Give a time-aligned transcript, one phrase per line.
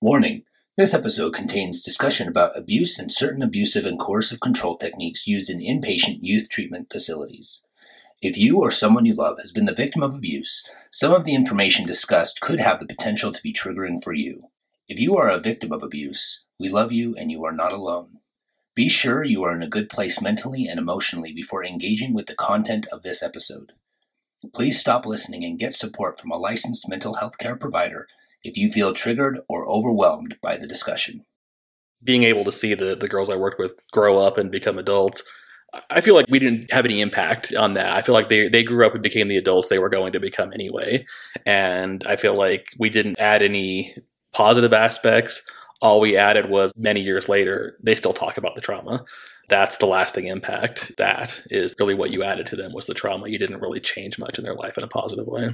[0.00, 0.42] Warning
[0.76, 5.60] this episode contains discussion about abuse and certain abusive and coercive control techniques used in
[5.60, 7.64] inpatient youth treatment facilities.
[8.20, 11.34] If you or someone you love has been the victim of abuse, some of the
[11.34, 14.48] information discussed could have the potential to be triggering for you.
[14.88, 18.18] If you are a victim of abuse, we love you and you are not alone.
[18.74, 22.34] Be sure you are in a good place mentally and emotionally before engaging with the
[22.34, 23.72] content of this episode.
[24.52, 28.08] Please stop listening and get support from a licensed mental health care provider
[28.44, 31.24] if you feel triggered or overwhelmed by the discussion.
[32.02, 35.22] Being able to see the, the girls I worked with grow up and become adults,
[35.90, 37.94] I feel like we didn't have any impact on that.
[37.94, 40.20] I feel like they, they grew up and became the adults they were going to
[40.20, 41.04] become anyway.
[41.46, 43.96] And I feel like we didn't add any
[44.32, 45.42] positive aspects.
[45.80, 49.04] All we added was many years later, they still talk about the trauma.
[49.48, 50.92] That's the lasting impact.
[50.96, 53.28] That is really what you added to them was the trauma.
[53.28, 55.50] You didn't really change much in their life in a positive way.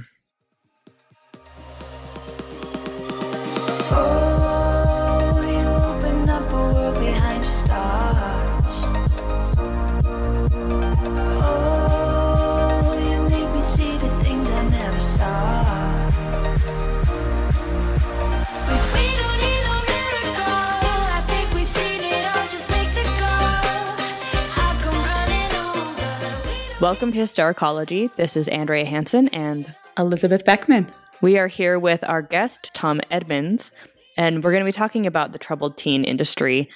[26.81, 28.09] Welcome to Historicology.
[28.15, 30.91] This is Andrea Hanson, and Elizabeth Beckmann.
[31.21, 33.71] we are here with our guest, Tom Edmonds,
[34.17, 36.69] and we're going to be talking about the troubled teen industry.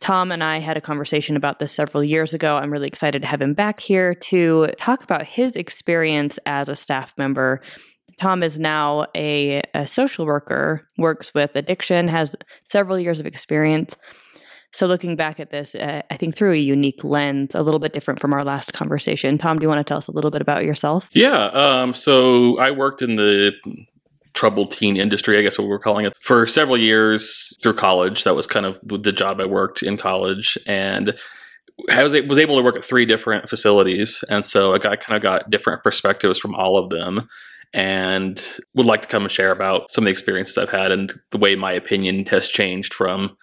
[0.00, 2.56] Tom and I had a conversation about this several years ago.
[2.56, 6.74] I'm really excited to have him back here to talk about his experience as a
[6.74, 7.60] staff member.
[8.18, 13.94] Tom is now a, a social worker, works with addiction, has several years of experience.
[14.72, 17.92] So, looking back at this, uh, I think through a unique lens, a little bit
[17.92, 19.36] different from our last conversation.
[19.36, 21.08] Tom, do you want to tell us a little bit about yourself?
[21.12, 21.46] Yeah.
[21.46, 23.52] Um, so I worked in the
[24.32, 28.24] troubled teen industry, I guess what we're calling it, for several years through college.
[28.24, 30.56] That was kind of the job I worked in college.
[30.66, 31.18] And
[31.90, 34.22] I was, was able to work at three different facilities.
[34.30, 37.28] And so I got, kind of got different perspectives from all of them
[37.72, 38.42] and
[38.74, 41.38] would like to come and share about some of the experiences I've had and the
[41.38, 43.36] way my opinion has changed from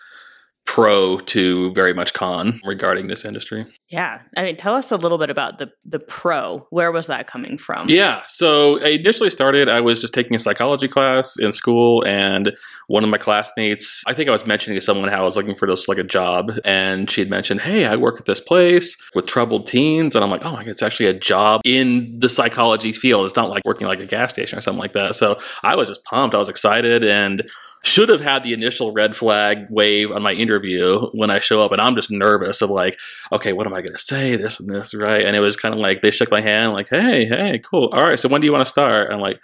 [0.68, 3.66] pro to very much con regarding this industry.
[3.90, 6.68] Yeah, I mean, tell us a little bit about the the pro.
[6.70, 7.90] Where was that coming from?
[7.90, 8.22] Yeah.
[8.28, 12.56] So I initially started, I was just taking a psychology class in school, and
[12.88, 15.56] one of my classmates, I think I was mentioning to someone how I was looking
[15.56, 18.98] for this like a job, and she had mentioned, Hey, I work at this place
[19.16, 20.16] with troubled teens.
[20.16, 23.26] And I'm like, Oh my God, it's actually a job in the psychology field.
[23.26, 25.16] It's not like working like a gas station or something like that.
[25.16, 26.36] So I was just pumped.
[26.36, 27.50] I was excited and
[27.84, 31.72] should have had the initial red flag wave on my interview when I show up,
[31.72, 32.98] and I'm just nervous of like,
[33.32, 34.36] okay, what am I going to say?
[34.36, 35.26] This and this, right?
[35.26, 37.90] And it was kind of like they shook my hand, like, hey, hey, cool.
[37.94, 39.06] All right, so when do you want to start?
[39.06, 39.40] And I'm like,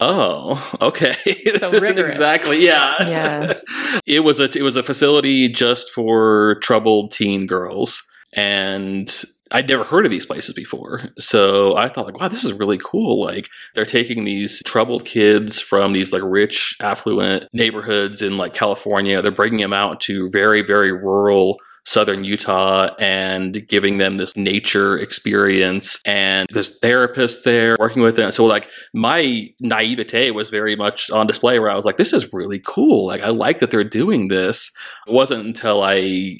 [0.00, 1.14] oh, okay.
[1.24, 2.14] this So isn't rigorous.
[2.14, 2.94] exactly, yeah.
[3.08, 4.00] Yeah.
[4.06, 8.02] it was a it was a facility just for troubled teen girls,
[8.34, 11.10] and I'd never heard of these places before.
[11.18, 13.20] So I thought like, wow, this is really cool.
[13.24, 19.20] Like they're taking these troubled kids from these like rich, affluent neighborhoods in like California.
[19.22, 24.98] They're bringing them out to very, very rural southern Utah and giving them this nature
[24.98, 26.00] experience.
[26.04, 28.30] And there's therapists there working with them.
[28.32, 32.32] So like my naivete was very much on display where I was like, this is
[32.32, 33.06] really cool.
[33.06, 34.70] Like I like that they're doing this.
[35.06, 36.38] It wasn't until I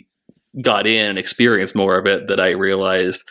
[0.61, 3.29] got in and experienced more of it that I realized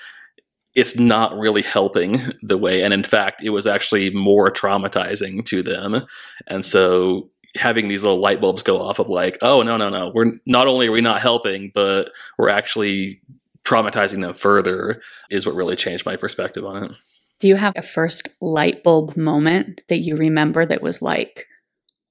[0.75, 2.84] it's not really helping the way.
[2.84, 6.06] And in fact, it was actually more traumatizing to them.
[6.47, 10.12] And so having these little light bulbs go off of like, oh, no, no, no,
[10.13, 13.22] we're not only are we not helping, but we're actually
[13.63, 16.91] traumatizing them further is what really changed my perspective on it.
[17.40, 21.46] Do you have a first light bulb moment that you remember that was like,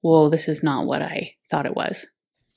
[0.01, 2.07] whoa, this is not what I thought it was?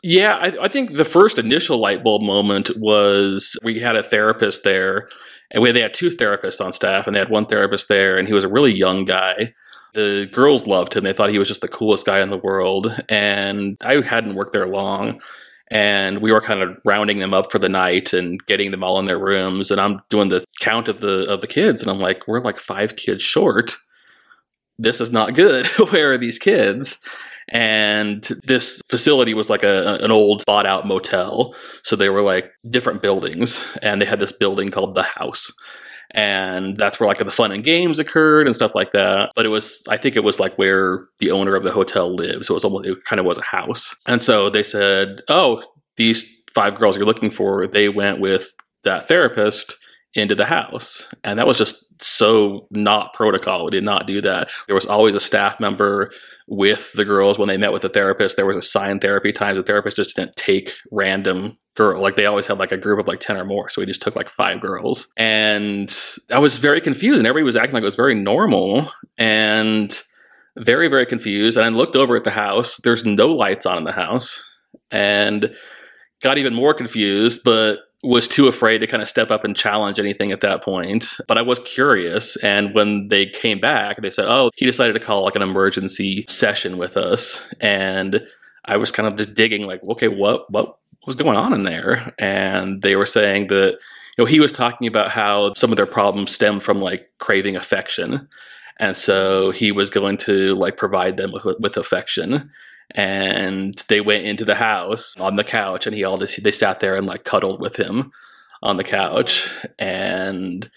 [0.04, 4.64] Yeah, I, I think the first initial light bulb moment was we had a therapist
[4.64, 5.08] there,
[5.52, 8.28] and we they had two therapists on staff, and they had one therapist there, and
[8.28, 9.50] he was a really young guy.
[9.94, 13.00] The girls loved him; they thought he was just the coolest guy in the world.
[13.10, 15.22] And I hadn't worked there long,
[15.70, 18.98] and we were kind of rounding them up for the night and getting them all
[18.98, 19.70] in their rooms.
[19.70, 22.58] And I'm doing the count of the of the kids, and I'm like, we're like
[22.58, 23.78] five kids short.
[24.80, 25.68] This is not good.
[25.92, 26.98] Where are these kids?
[27.50, 31.56] And this facility was like a an old bought out motel.
[31.84, 35.52] So they were like different buildings and they had this building called the house.
[36.14, 39.32] And that's where like the fun and games occurred and stuff like that.
[39.36, 42.46] But it was i think it was like where the owner of the hotel lived.
[42.46, 43.96] So it was almost it kind of was a house.
[44.08, 45.64] And so they said oh
[45.98, 48.50] these five girls you're looking for they went with
[48.84, 49.78] that therapist
[50.14, 51.14] into the house.
[51.24, 53.66] And that was just so not protocol.
[53.66, 54.50] We did not do that.
[54.68, 56.12] There was always a staff member
[56.52, 58.36] with the girls when they met with the therapist.
[58.36, 59.58] There was assigned therapy times.
[59.58, 62.02] The therapist just didn't take random girl.
[62.02, 63.70] Like they always had like a group of like 10 or more.
[63.70, 65.08] So we just took like five girls.
[65.16, 65.98] And
[66.30, 69.98] I was very confused and everybody was acting like it was very normal and
[70.58, 71.56] very, very confused.
[71.56, 72.76] And I looked over at the house.
[72.84, 74.44] There's no lights on in the house
[74.92, 75.56] and
[76.22, 80.00] got even more confused, but was too afraid to kind of step up and challenge
[80.00, 81.18] anything at that point.
[81.28, 82.36] But I was curious.
[82.38, 86.26] And when they came back, they said, oh, he decided to call like an emergency
[86.28, 87.48] session with us.
[87.60, 88.26] And
[88.66, 92.14] I was kind of just digging, like, okay, what, what was going on in there?
[92.18, 93.74] And they were saying that,
[94.18, 97.56] you know, he was talking about how some of their problems stem from like craving
[97.56, 98.28] affection.
[98.78, 102.44] And so he was going to like provide them with, with affection
[102.96, 106.80] and they went into the house on the couch and he all just they sat
[106.80, 108.12] there and like cuddled with him
[108.62, 109.54] on the couch.
[109.80, 110.70] And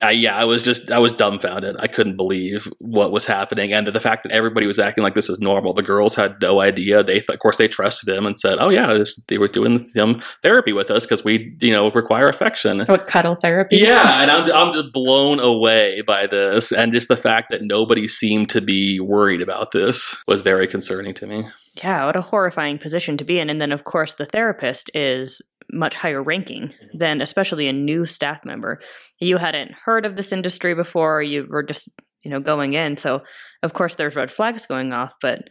[0.00, 1.76] I, yeah, I was just I was dumbfounded.
[1.80, 5.28] I couldn't believe what was happening, and the fact that everybody was acting like this
[5.28, 5.74] was normal.
[5.74, 7.02] The girls had no idea.
[7.02, 10.22] They, of course, they trusted him and said, "Oh yeah, this, they were doing some
[10.42, 13.78] therapy with us because we, you know, require affection." What cuddle therapy?
[13.78, 18.06] Yeah, and I'm I'm just blown away by this, and just the fact that nobody
[18.06, 21.44] seemed to be worried about this was very concerning to me.
[21.82, 23.50] Yeah, what a horrifying position to be in.
[23.50, 25.40] And then, of course, the therapist is
[25.72, 28.80] much higher ranking than especially a new staff member.
[29.18, 31.88] You hadn't heard of this industry before, you were just,
[32.22, 32.96] you know, going in.
[32.96, 33.22] So,
[33.62, 35.48] of course, there's red flags going off, but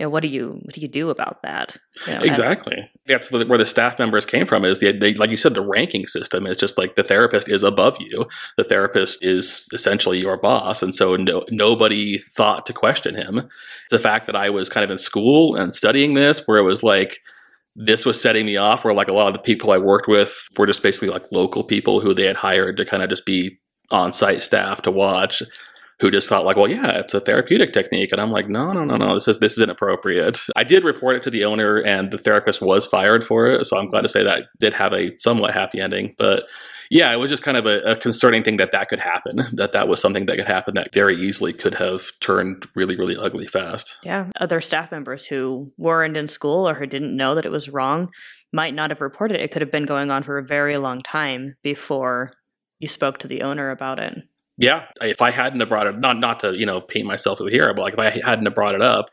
[0.00, 1.76] you know, what do you what do you do about that?
[2.06, 2.88] You know, Exactly.
[3.06, 4.64] That's where the staff members came from.
[4.64, 7.62] Is the they, like you said, the ranking system is just like the therapist is
[7.62, 8.26] above you.
[8.56, 13.46] The therapist is essentially your boss, and so no, nobody thought to question him.
[13.90, 16.82] The fact that I was kind of in school and studying this, where it was
[16.82, 17.18] like
[17.82, 20.48] this was setting me off, where like a lot of the people I worked with
[20.56, 23.58] were just basically like local people who they had hired to kind of just be
[23.90, 25.42] on site staff to watch
[26.00, 28.84] who just thought like, well, yeah, it's a therapeutic technique, and I'm like, no, no,
[28.84, 30.40] no, no, this is this is inappropriate.
[30.56, 33.78] I did report it to the owner, and the therapist was fired for it, so
[33.78, 36.14] I'm glad to say that did have a somewhat happy ending.
[36.18, 36.44] But
[36.90, 39.42] yeah, it was just kind of a, a concerning thing that that could happen.
[39.52, 43.16] That that was something that could happen that very easily could have turned really, really
[43.16, 43.98] ugly fast.
[44.02, 47.68] Yeah, other staff members who weren't in school or who didn't know that it was
[47.68, 48.10] wrong
[48.52, 49.42] might not have reported it.
[49.42, 52.32] It could have been going on for a very long time before
[52.78, 54.22] you spoke to the owner about it.
[54.56, 57.46] Yeah, if I hadn't have brought it, not not to you know paint myself as
[57.46, 59.10] a hero, but like if I hadn't have brought it up,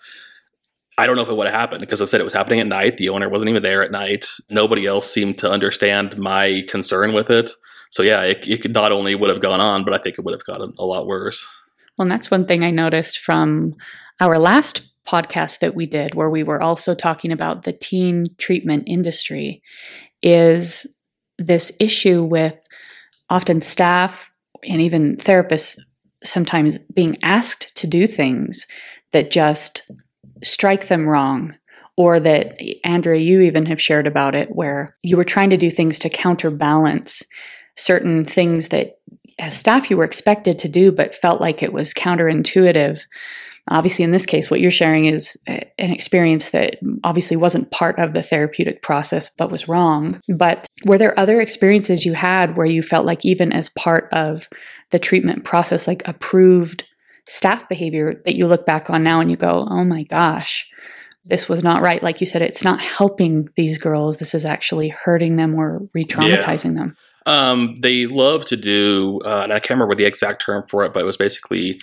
[0.98, 2.68] I don't know if it would have happened because I said it was happening at
[2.68, 2.98] night.
[2.98, 4.28] The owner wasn't even there at night.
[4.50, 7.52] Nobody else seemed to understand my concern with it.
[7.92, 10.34] So yeah, it, it not only would have gone on, but I think it would
[10.34, 11.48] have gotten a lot worse.
[11.98, 13.76] Well, and that's one thing I noticed from
[14.20, 18.84] our last podcast that we did, where we were also talking about the teen treatment
[18.88, 19.62] industry,
[20.22, 20.86] is
[21.38, 22.58] this issue with
[23.30, 24.30] often staff
[24.68, 25.80] and even therapists
[26.24, 28.68] sometimes being asked to do things
[29.12, 29.90] that just
[30.44, 31.56] strike them wrong.
[32.00, 35.72] Or that, Andrea, you even have shared about it, where you were trying to do
[35.72, 37.24] things to counterbalance
[37.78, 39.00] certain things that
[39.40, 43.02] as staff you were expected to do, but felt like it was counterintuitive.
[43.70, 48.14] Obviously, in this case, what you're sharing is an experience that obviously wasn't part of
[48.14, 50.20] the therapeutic process, but was wrong.
[50.34, 54.48] But were there other experiences you had where you felt like, even as part of
[54.92, 56.86] the treatment process, like approved
[57.28, 60.66] staff behavior that you look back on now and you go, oh my gosh,
[61.26, 62.02] this was not right?
[62.02, 64.18] Like you said, it's not helping these girls.
[64.18, 66.96] This is actually hurting them or re traumatizing them.
[67.28, 70.94] Um, they love to do, uh, and I can't remember the exact term for it,
[70.94, 71.82] but it was basically,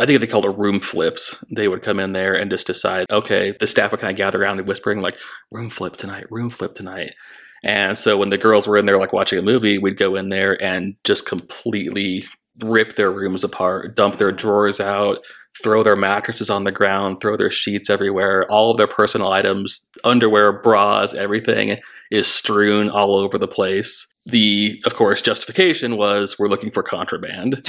[0.00, 1.44] I think they called it room flips.
[1.54, 4.42] They would come in there and just decide, okay, the staff would kind of gather
[4.42, 5.18] around and whispering like,
[5.52, 7.14] room flip tonight, room flip tonight.
[7.62, 10.30] And so when the girls were in there like watching a movie, we'd go in
[10.30, 12.24] there and just completely
[12.62, 15.18] rip their rooms apart, dump their drawers out,
[15.62, 19.88] throw their mattresses on the ground, throw their sheets everywhere, all of their personal items,
[20.04, 21.78] underwear, bras, everything
[22.10, 24.12] is strewn all over the place.
[24.26, 27.66] The, of course, justification was we're looking for contraband.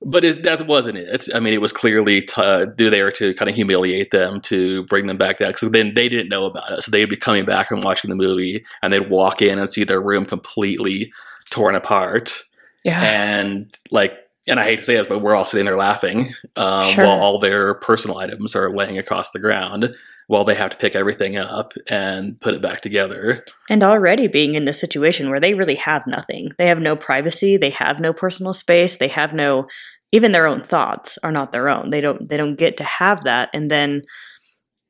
[0.00, 1.08] But it, that wasn't it.
[1.10, 4.84] It's, I mean, it was clearly t- uh, there to kind of humiliate them, to
[4.84, 5.50] bring them back down.
[5.50, 6.82] Because then they didn't know about it.
[6.82, 9.82] So they'd be coming back and watching the movie, and they'd walk in and see
[9.84, 11.12] their room completely
[11.50, 12.42] torn apart
[12.84, 13.02] Yeah.
[13.02, 14.14] and like
[14.46, 17.04] and I hate to say this, but we're all sitting there laughing um, Sure.
[17.04, 19.94] while all their personal items are laying across the ground,
[20.28, 23.44] while they have to pick everything up and put it back together.
[23.68, 26.50] And already being in this situation where they really have nothing.
[26.58, 29.66] They have no privacy, they have no personal space, they have no
[30.12, 31.90] even their own thoughts are not their own.
[31.90, 34.02] They don't they don't get to have that and then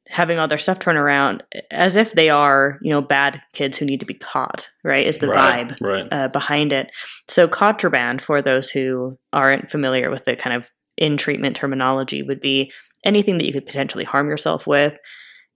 [0.09, 3.85] having all their stuff turn around as if they are, you know, bad kids who
[3.85, 5.07] need to be caught, right?
[5.07, 6.09] Is the right, vibe right?
[6.11, 6.91] uh, behind it.
[7.29, 12.41] So contraband, for those who aren't familiar with the kind of in treatment terminology, would
[12.41, 12.73] be
[13.05, 14.99] anything that you could potentially harm yourself with,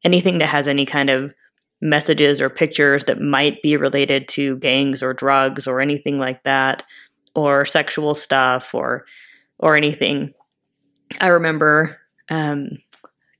[0.04, 1.34] anything that has any kind of
[1.80, 6.84] messages or pictures that might be related to gangs or drugs or anything like that,
[7.34, 9.04] or sexual stuff or
[9.58, 10.32] or anything.
[11.20, 11.98] I remember
[12.30, 12.78] um,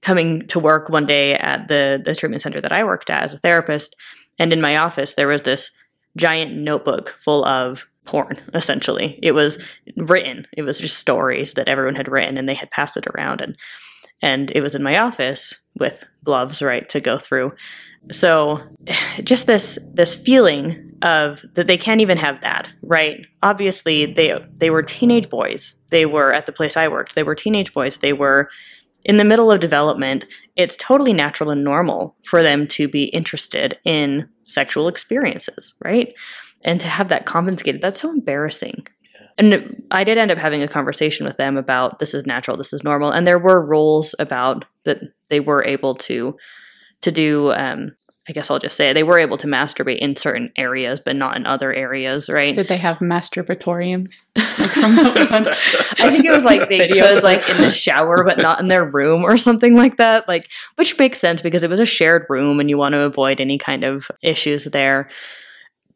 [0.03, 3.33] coming to work one day at the the treatment center that I worked at as
[3.33, 3.95] a therapist,
[4.39, 5.71] and in my office there was this
[6.17, 8.39] giant notebook full of porn.
[8.55, 9.59] Essentially, it was
[9.97, 10.47] written.
[10.57, 13.57] It was just stories that everyone had written, and they had passed it around, and
[14.23, 17.53] and it was in my office with gloves, right, to go through.
[18.11, 18.63] So,
[19.23, 23.27] just this this feeling of that they can't even have that, right?
[23.43, 25.75] Obviously, they they were teenage boys.
[25.91, 27.15] They were at the place I worked.
[27.15, 27.99] They were teenage boys.
[27.99, 28.49] They were
[29.05, 30.25] in the middle of development.
[30.57, 36.15] It's totally natural and normal for them to be interested in sexual experiences, right?
[36.63, 38.87] And to have that confiscated, that's so embarrassing.
[39.39, 42.73] And I did end up having a conversation with them about this is natural, this
[42.73, 46.37] is normal, and there were rules about that they were able to
[47.03, 47.53] to do.
[47.53, 47.93] Um,
[48.29, 51.37] I guess I'll just say they were able to masturbate in certain areas, but not
[51.37, 52.55] in other areas, right?
[52.55, 54.23] Did they have masturbatoriums?
[54.59, 57.07] Like from the one- I think it was like they Video.
[57.07, 60.29] could like in the shower, but not in their room or something like that.
[60.29, 63.41] Like, which makes sense because it was a shared room, and you want to avoid
[63.41, 65.09] any kind of issues there.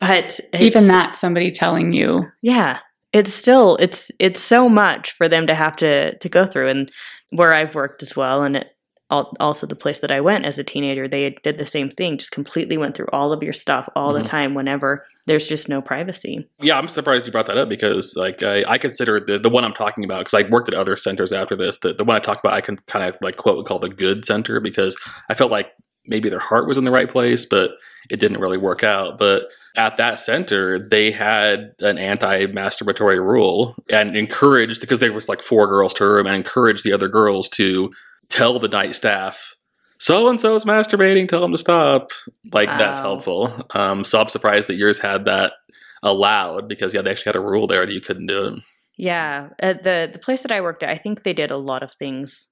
[0.00, 2.78] But Even that, somebody telling you, yeah
[3.12, 6.90] it's still it's it's so much for them to have to to go through and
[7.30, 8.66] where i've worked as well and it,
[9.10, 12.18] al- also the place that i went as a teenager they did the same thing
[12.18, 14.26] just completely went through all of your stuff all the Mhm.
[14.26, 18.42] time whenever there's just no privacy Yeah, I'm surprised you brought that up because like
[18.44, 21.32] I, I consider the the one I'm talking about because I worked at other centers
[21.32, 21.78] after this.
[21.78, 24.25] The the one I talked about I can kind of like quote call the good
[24.25, 24.96] center because
[25.28, 25.72] I felt like
[26.06, 27.72] maybe their heart was in the right place, but
[28.08, 29.18] it didn't really work out.
[29.18, 35.42] But at that center, they had an anti-masturbatory rule and encouraged because there was like
[35.42, 37.90] four girls to a room and encouraged the other girls to
[38.28, 39.56] tell the night staff
[39.99, 42.11] so and so's masturbating tell them to stop.
[42.52, 43.52] Like that's helpful.
[43.71, 45.54] Um, so i'm surprised that yours had that
[46.02, 48.64] allowed because yeah they actually had a rule there that you couldn't do it.
[48.97, 49.50] Yeah.
[49.59, 51.92] At the the place that i worked at i think they did a lot of
[51.92, 52.47] things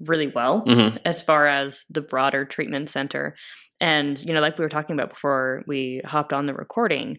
[0.00, 3.36] really well hmm as far as the broader treatment center.
[3.80, 7.18] And, you know, like we were talking about before we hopped on the recording,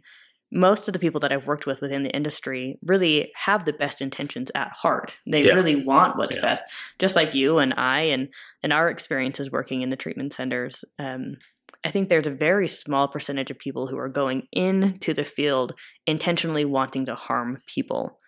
[0.52, 4.02] most of the people that I've worked with within the industry really have the best
[4.02, 5.12] intentions at heart.
[5.28, 5.54] They Yeah.
[5.54, 6.42] really want what's Yeah.
[6.42, 6.64] best,
[7.00, 8.30] just like you and I and
[8.64, 10.86] and our experiences working in the treatment centers.
[10.98, 11.38] Um,
[11.84, 15.74] I think there's a very small percentage of people who are going into the field
[16.08, 18.20] intentionally wanting to harm people.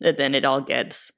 [0.00, 1.10] And then it all gets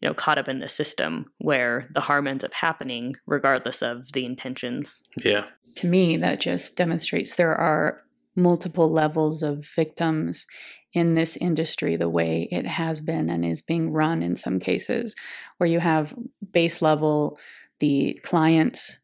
[0.00, 4.12] you know caught up in the system where the harm ends up happening regardless of
[4.12, 5.02] the intentions.
[5.22, 5.46] Yeah.
[5.76, 8.02] To me, that just demonstrates there are
[8.34, 10.46] multiple levels of victims
[10.92, 15.14] in this industry, the way it has been and is being run in some cases,
[15.58, 16.14] where you have
[16.52, 17.38] base level,
[17.80, 18.98] the clients,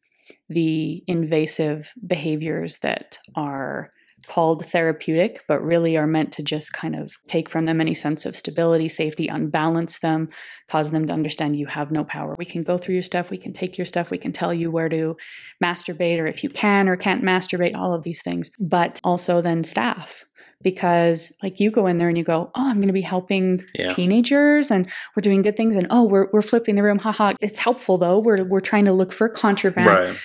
[0.48, 3.92] the invasive behaviors that are
[4.26, 8.26] called therapeutic, but really are meant to just kind of take from them any sense
[8.26, 10.28] of stability, safety, unbalance them,
[10.68, 12.34] cause them to understand you have no power.
[12.38, 14.70] We can go through your stuff, we can take your stuff, we can tell you
[14.70, 15.16] where to
[15.62, 18.50] masturbate or if you can or can't masturbate, all of these things.
[18.58, 20.24] But also then staff.
[20.62, 23.62] Because like you go in there and you go, oh, I'm going to be helping
[23.74, 23.88] Yeah.
[23.88, 27.34] teenagers and we're doing good things and oh, we're we're flipping the room, haha.
[27.42, 28.18] It's helpful though.
[28.18, 29.86] We're we're trying to look for contraband.
[29.88, 30.16] right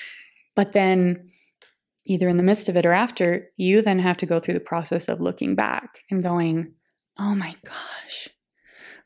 [0.55, 1.28] But then
[2.09, 4.59] either in the midst of it or after, you then have to go through the
[4.59, 6.73] process of looking back and going,
[7.19, 8.27] oh my gosh,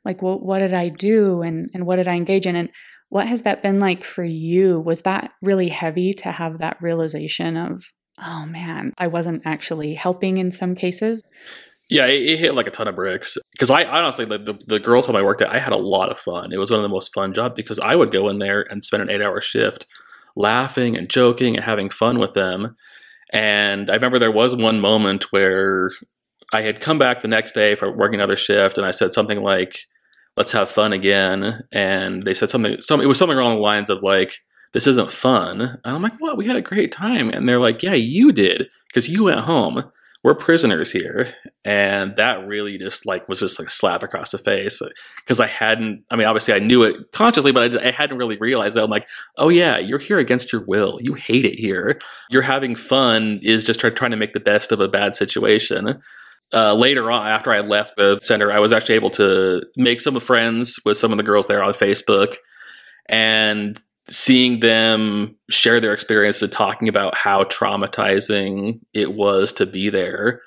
[0.06, 2.56] like what, what did I do and, and what did I engage in?
[2.56, 2.70] And
[3.10, 4.80] what has that been like for you?
[4.80, 7.84] Was that really heavy to have that realization of,
[8.20, 11.22] oh man, I wasn't actually helping in some cases?
[11.90, 13.38] Yeah, it, it hit like a ton of bricks.
[13.52, 16.10] Because I honestly, the, the the girls home I worked at, I had a lot
[16.10, 16.52] of fun.
[16.52, 18.84] It was one of the most fun jobs because I would go in there and
[18.84, 19.86] spend an eight hour shift,
[20.36, 22.76] laughing and joking and having fun with them.
[23.32, 25.90] And I remember there was one moment where
[26.54, 29.42] I had come back the next day for working another shift, and I said something
[29.42, 29.80] like,
[30.38, 32.80] "Let's have fun again." And they said something.
[32.80, 34.40] Some it was something along the lines of like,
[34.74, 36.38] "This isn't fun." And I'm like, "What?
[36.38, 39.84] We had a great time." And they're like, "Yeah, you did because you went home."
[40.24, 41.28] We're prisoners here,
[41.66, 44.82] and that really just like was just like a slap across the face
[45.18, 46.06] because I hadn't.
[46.10, 48.84] I mean, obviously I knew it consciously, but I, I hadn't really realized that.
[48.84, 49.06] I'm like,
[49.38, 50.98] oh yeah, you're here against your will.
[51.02, 52.00] You hate it here.
[52.30, 56.02] You're having fun is just try, trying to make the best of a bad situation.
[56.54, 60.18] Uh, later on, after I left the center, I was actually able to make some
[60.22, 62.36] friends with some of the girls there on Facebook,
[63.08, 69.90] and seeing them share their experience and talking about how traumatizing it was to be
[69.90, 70.42] there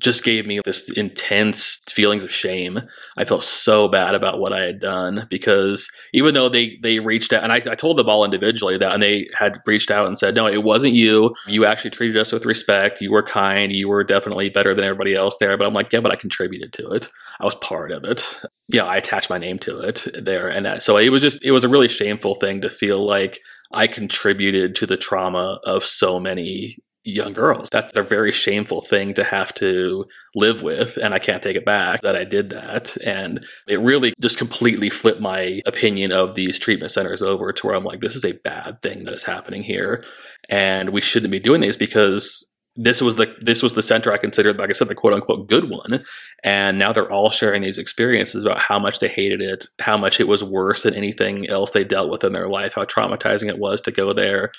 [0.00, 2.80] just gave me this intense feelings of shame.
[3.16, 7.32] I felt so bad about what I had done because even though they they reached
[7.32, 10.16] out and I, I told them all individually that and they had reached out and
[10.16, 11.34] said, No, it wasn't you.
[11.46, 13.00] You actually treated us with respect.
[13.00, 13.74] You were kind.
[13.74, 15.56] You were definitely better than everybody else there.
[15.56, 17.08] But I'm like, yeah, but I contributed to it.
[17.40, 18.40] I was part of it.
[18.68, 20.48] Yeah, I attached my name to it there.
[20.48, 23.38] And so it was just it was a really shameful thing to feel like
[23.72, 27.68] I contributed to the trauma of so many young girls.
[27.70, 30.04] That's a very shameful thing to have to
[30.34, 30.98] live with.
[30.98, 32.96] And I can't take it back that I did that.
[33.04, 37.74] And it really just completely flipped my opinion of these treatment centers over to where
[37.74, 40.04] I'm like, this is a bad thing that is happening here.
[40.50, 44.16] And we shouldn't be doing this because this was the this was the center I
[44.16, 46.04] considered, like I said, the quote unquote good one.
[46.44, 50.20] And now they're all sharing these experiences about how much they hated it, how much
[50.20, 53.58] it was worse than anything else they dealt with in their life, how traumatizing it
[53.58, 54.52] was to go there.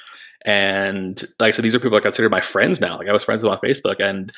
[0.45, 2.97] And like I said, these are people I consider my friends now.
[2.97, 4.33] Like I was friends with them on Facebook and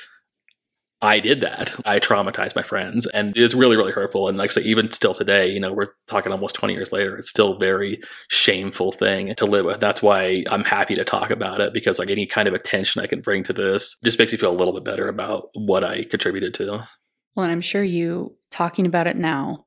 [1.03, 1.75] I did that.
[1.83, 4.27] I traumatized my friends and it's really, really hurtful.
[4.27, 7.15] And like I say, even still today, you know, we're talking almost 20 years later,
[7.15, 9.79] it's still very shameful thing to live with.
[9.79, 13.07] That's why I'm happy to talk about it because like any kind of attention I
[13.07, 16.03] can bring to this just makes me feel a little bit better about what I
[16.03, 16.87] contributed to.
[17.35, 19.65] Well, and I'm sure you talking about it now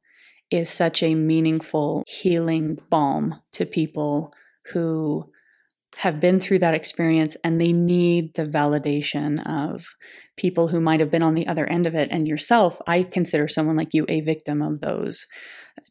[0.51, 4.33] is such a meaningful healing balm to people
[4.67, 5.29] who
[5.97, 9.95] have been through that experience and they need the validation of
[10.37, 12.09] people who might have been on the other end of it.
[12.11, 15.27] And yourself, I consider someone like you a victim of those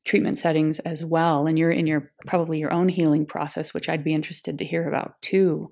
[0.03, 1.47] treatment settings as well.
[1.47, 4.88] And you're in your probably your own healing process, which I'd be interested to hear
[4.88, 5.69] about too.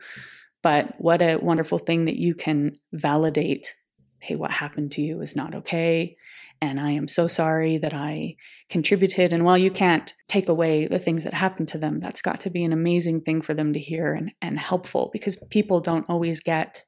[0.61, 3.73] But what a wonderful thing that you can validate
[4.21, 6.15] hey, what happened to you is not okay.
[6.61, 8.35] And I am so sorry that I
[8.69, 9.33] contributed.
[9.33, 12.51] And while you can't take away the things that happened to them, that's got to
[12.51, 16.39] be an amazing thing for them to hear and, and helpful because people don't always
[16.39, 16.83] get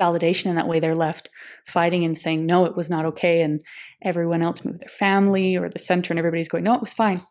[0.00, 0.80] validation in that way.
[0.80, 1.30] They're left
[1.66, 3.42] fighting and saying, no, it was not okay.
[3.42, 3.62] And
[4.02, 7.22] everyone else moved their family or the center, and everybody's going, no, it was fine.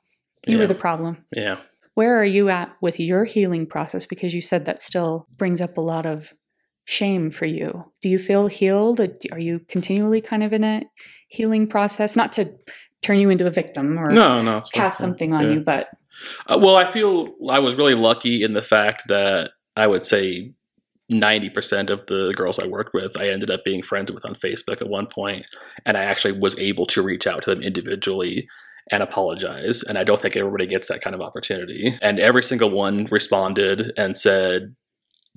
[0.45, 1.25] You were the problem.
[1.36, 1.57] Yeah.
[1.95, 4.05] Where are you at with your healing process?
[4.05, 6.33] Because you said that still brings up a lot of
[6.86, 7.86] shame for you.
[8.01, 9.00] Do you feel healed?
[9.31, 10.83] Are you continually kind of in a
[11.29, 12.16] healing process?
[12.16, 12.51] Not to
[13.01, 14.61] turn you into a victim or No, no.
[14.74, 15.53] cast something on Yeah.
[15.53, 15.87] you, but
[16.48, 20.53] Uh, well, I feel I was really lucky in the fact that I would say
[21.11, 24.81] 90% of the girls I worked with, I ended up being friends with on Facebook
[24.81, 25.46] at one point,
[25.85, 28.48] and I actually was able to reach out to them individually
[28.92, 29.83] and apologize.
[29.83, 31.94] And I don't think everybody gets that kind of opportunity.
[32.01, 34.75] And every single one responded and said,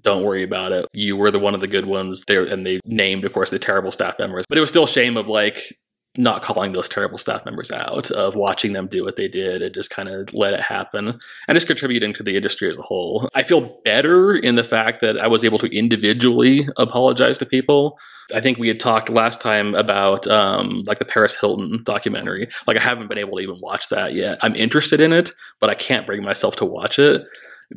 [0.03, 0.87] don't worry about it.
[0.93, 2.45] You were the one of the good ones there.
[2.45, 4.45] And they named, of course, the terrible staff members.
[4.49, 5.77] But it was still shame of like
[6.19, 9.75] not calling those terrible staff members out, of watching them do what they did and
[9.75, 13.29] just kind of let it happen and just contributing to the industry as a whole.
[13.35, 17.99] I feel better in the fact that I was able to individually apologize to people.
[18.35, 22.49] I think we had talked last time about um, like the Paris Hilton documentary.
[22.67, 24.39] Like I haven't been able to even watch that yet.
[24.43, 27.27] I'm interested in it, but I can't bring myself to watch it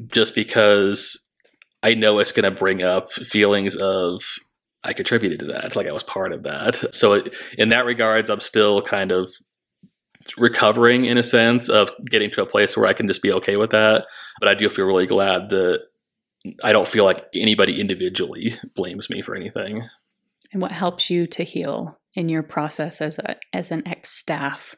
[0.07, 1.27] just because
[1.83, 4.21] I know it's going to bring up feelings of
[4.83, 6.95] I contributed to that, like I was part of that.
[6.95, 7.23] So
[7.57, 9.29] in that regards, I'm still kind of
[10.37, 13.57] recovering in a sense of getting to a place where I can just be okay
[13.57, 14.05] with that.
[14.39, 15.81] But I do feel really glad that
[16.63, 19.83] I don't feel like anybody individually blames me for anything.
[20.51, 24.75] and what helps you to heal in your process as a as an ex staff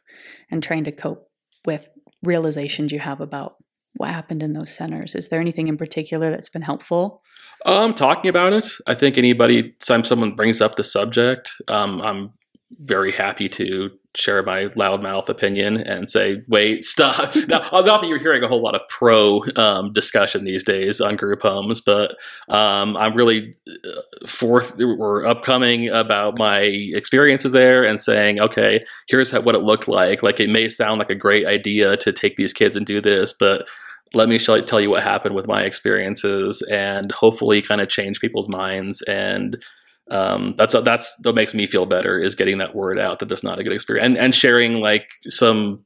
[0.50, 1.30] and trying to cope
[1.66, 1.90] with
[2.24, 3.56] realizations you have about
[3.96, 5.16] what happened in those centers.
[5.16, 7.22] Is there anything in particular that's been helpful?
[7.66, 12.32] Um, talking about it, I think anybody, time someone brings up the subject, um, I'm
[12.80, 17.34] very happy to share my loudmouth opinion and say, wait, stop.
[17.48, 21.16] now, not that you're hearing a whole lot of pro um, discussion these days on
[21.16, 22.18] group homes, but
[22.50, 29.34] um, I'm really uh, forth or upcoming about my experiences there and saying, okay, here's
[29.34, 30.24] what it looked like.
[30.24, 33.34] Like, it may sound like a great idea to take these kids and do this,
[33.34, 33.68] but
[34.14, 38.50] let me tell you what happened with my experiences and hopefully kind of change people's
[38.50, 39.64] minds and
[40.10, 43.44] um, that's that's what makes me feel better is getting that word out that that's
[43.44, 45.86] not a good experience and and sharing like some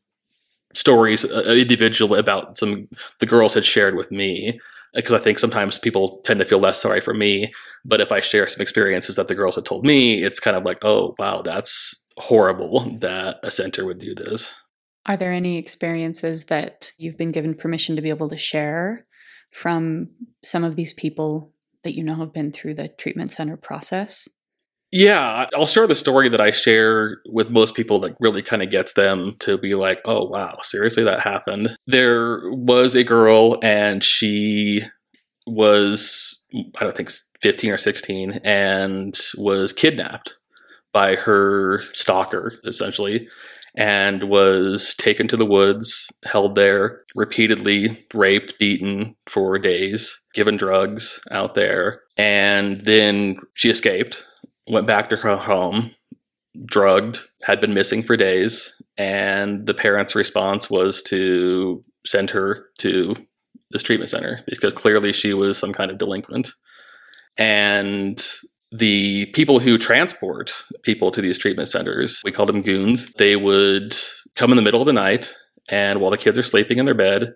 [0.74, 2.88] stories uh, individual about some
[3.20, 4.60] the girls had shared with me
[4.94, 8.20] because I think sometimes people tend to feel less sorry for me but if I
[8.20, 11.42] share some experiences that the girls had told me it's kind of like oh wow
[11.44, 14.56] that's horrible that a center would do this
[15.06, 19.06] Are there any experiences that you've been given permission to be able to share
[19.52, 20.10] from
[20.44, 24.28] some of these people that you know have been through the treatment center process?
[24.92, 28.70] Yeah, I'll share the story that I share with most people that really kind of
[28.70, 31.76] gets them to be like, oh, wow, seriously, that happened.
[31.86, 34.84] There was a girl, and she
[35.46, 36.44] was,
[36.78, 40.38] I don't think, 15 or 16, and was kidnapped
[40.94, 43.28] by her stalker, essentially,
[43.78, 51.20] and was taken to the woods, held there, repeatedly raped, beaten for days, given drugs
[51.32, 52.02] out there.
[52.18, 54.26] And then she escaped,
[54.70, 55.92] went back to her home,
[56.66, 58.74] drugged, had been missing for days.
[58.98, 63.16] And the parents' response was to send her to
[63.72, 66.50] this treatment center because clearly she was some kind of delinquent.
[67.38, 68.26] And
[68.78, 73.96] the people who transport people to these treatment centers, we call them goons, they would
[74.36, 75.34] come in the middle of the night
[75.70, 77.36] and while the kids are sleeping in their bed,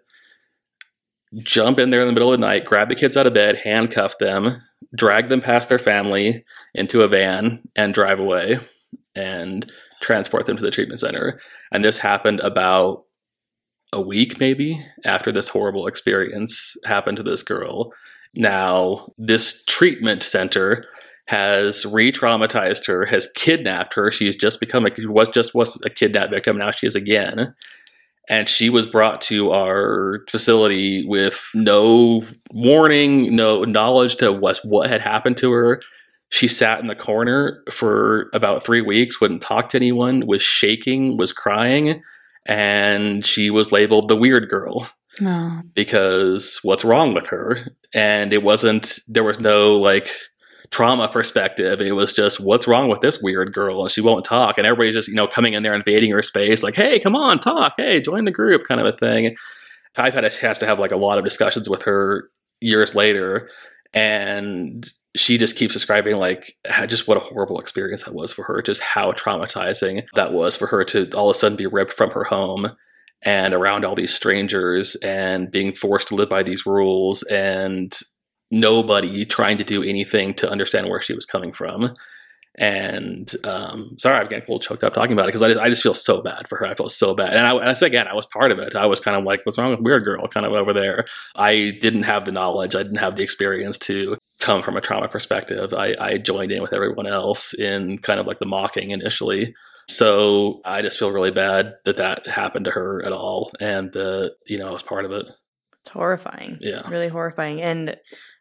[1.37, 3.57] jump in there in the middle of the night, grab the kids out of bed,
[3.57, 4.61] handcuff them,
[4.95, 8.59] drag them past their family into a van, and drive away
[9.15, 9.71] and
[10.01, 11.39] transport them to the treatment center.
[11.71, 13.03] And this happened about
[13.91, 17.91] a week maybe after this horrible experience happened to this girl.
[18.35, 20.85] Now, this treatment center
[21.29, 24.09] has re-traumatized her, has kidnapped her.
[24.09, 26.57] She's just become a was just was a kidnapped victim.
[26.57, 27.53] Now she is again,
[28.27, 34.89] and she was brought to our facility with no warning, no knowledge to what what
[34.89, 35.79] had happened to her.
[36.29, 41.15] She sat in the corner for about three weeks, wouldn't talk to anyone, was shaking,
[41.15, 42.01] was crying,
[42.47, 44.89] and she was labeled the weird girl
[45.21, 47.67] Oh, because what's wrong with her?
[47.93, 50.09] And it wasn't, there was no like
[50.71, 51.81] trauma perspective.
[51.81, 53.81] It was just, what's wrong with this weird girl?
[53.81, 54.57] And she won't talk.
[54.57, 57.39] And everybody's just, you know, coming in there, invading her space, like, hey, come on,
[57.39, 57.73] talk.
[57.77, 59.35] Hey, join the group, kind of a thing.
[59.97, 62.29] I've had a chance to have like a lot of discussions with her
[62.61, 63.49] years later.
[63.93, 66.53] And she just keeps describing like
[66.87, 70.67] just what a horrible experience that was for her, just how traumatizing that was for
[70.67, 72.71] her to all of a sudden be ripped from her home
[73.23, 77.99] and around all these strangers and being forced to live by these rules and
[78.51, 81.93] nobody trying to do anything to understand where she was coming from.
[82.57, 85.59] And um, sorry, I'm getting a little choked up talking about it because I just,
[85.61, 86.65] I just feel so bad for her.
[86.65, 87.33] I feel so bad.
[87.33, 88.75] And I, I say again, I was part of it.
[88.75, 90.27] I was kind of like, what's wrong with Weird Girl?
[90.27, 91.05] Kind of over there.
[91.35, 95.07] I didn't have the knowledge, I didn't have the experience to come from a trauma
[95.07, 95.73] perspective.
[95.73, 99.53] I, I joined in with everyone else in kind of like the mocking initially.
[99.87, 104.29] So I just feel really bad that that happened to her at all, and uh,
[104.45, 105.31] you know I was part of it.
[105.81, 106.59] It's horrifying.
[106.61, 106.87] Yeah.
[106.89, 107.59] Really horrifying.
[107.61, 107.97] And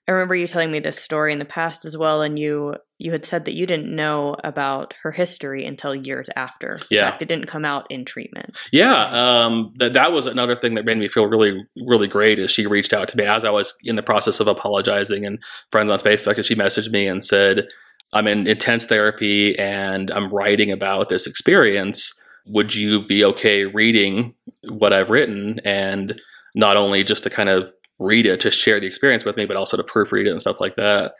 [0.09, 3.13] I remember you telling me this story in the past as well, and you you
[3.13, 6.79] had said that you didn't know about her history until years after.
[6.91, 7.11] Yeah.
[7.11, 8.57] fact, it didn't come out in treatment.
[8.73, 12.39] Yeah, um, that that was another thing that made me feel really really great.
[12.39, 15.43] Is she reached out to me as I was in the process of apologizing, and
[15.71, 17.67] friends on Facebook, and she messaged me and said,
[18.15, 22.15] "I'm in intense therapy and I'm writing about this experience.
[22.47, 26.19] Would you be okay reading what I've written and
[26.55, 29.57] not only just to kind of read it to share the experience with me, but
[29.57, 31.15] also to proofread it and stuff like that?"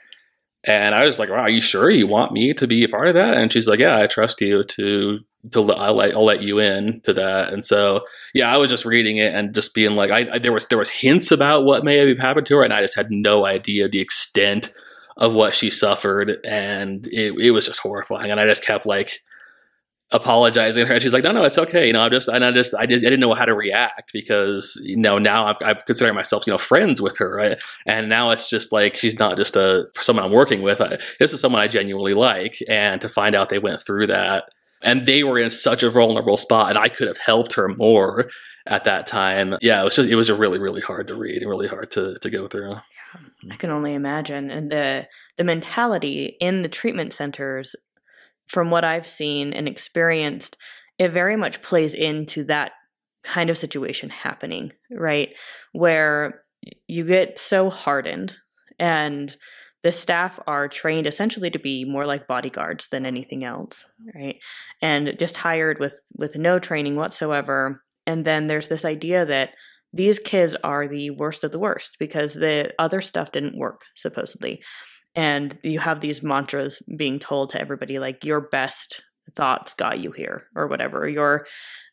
[0.65, 3.07] And I was like, "Wow, are you sure you want me to be a part
[3.07, 5.19] of that?" And she's like, "Yeah, I trust you to
[5.51, 8.01] to I'll let I'll let you in to that." And so,
[8.33, 10.77] yeah, I was just reading it and just being like, I, I there was there
[10.77, 13.87] was hints about what may have happened to her, and I just had no idea
[13.87, 14.71] the extent
[15.17, 18.31] of what she suffered, and it it was just horrifying.
[18.31, 19.21] And I just kept like
[20.11, 20.93] apologizing to her.
[20.93, 21.87] And she's like no no it's okay.
[21.87, 24.79] You know i'm just and i just i, did, didn't know how to react because
[24.83, 27.61] you know now i'm, I'm considering myself you know friends with her right?
[27.85, 30.81] and now it's just like she's not just a someone i'm working with.
[30.81, 32.57] I, this is someone i genuinely like.
[32.67, 34.49] And to find out they went through that
[34.81, 38.29] and they were in such a vulnerable spot and i could have helped her more
[38.65, 39.57] at that time.
[39.61, 42.17] Yeah it was just it was really really hard to read and really hard to
[42.19, 42.75] to go through.
[43.49, 44.51] I can only imagine.
[44.51, 47.75] And the the mentality in the treatment centers,
[48.49, 50.57] from what I've seen and experienced,
[50.97, 52.73] it very much plays into that
[53.23, 55.29] kind of situation happening, right?
[55.71, 56.43] Where
[56.87, 58.37] you get so hardened
[58.77, 59.35] and
[59.81, 64.37] the staff are trained essentially to be more like bodyguards than anything else, right?
[64.81, 67.83] And just hired with with no training whatsoever.
[68.05, 69.51] And then there's this idea that
[69.93, 74.61] these kids are the worst of the worst because the other stuff didn't work supposedly
[75.15, 79.03] and you have these mantras being told to everybody like your best
[79.35, 81.45] thoughts got you here or whatever your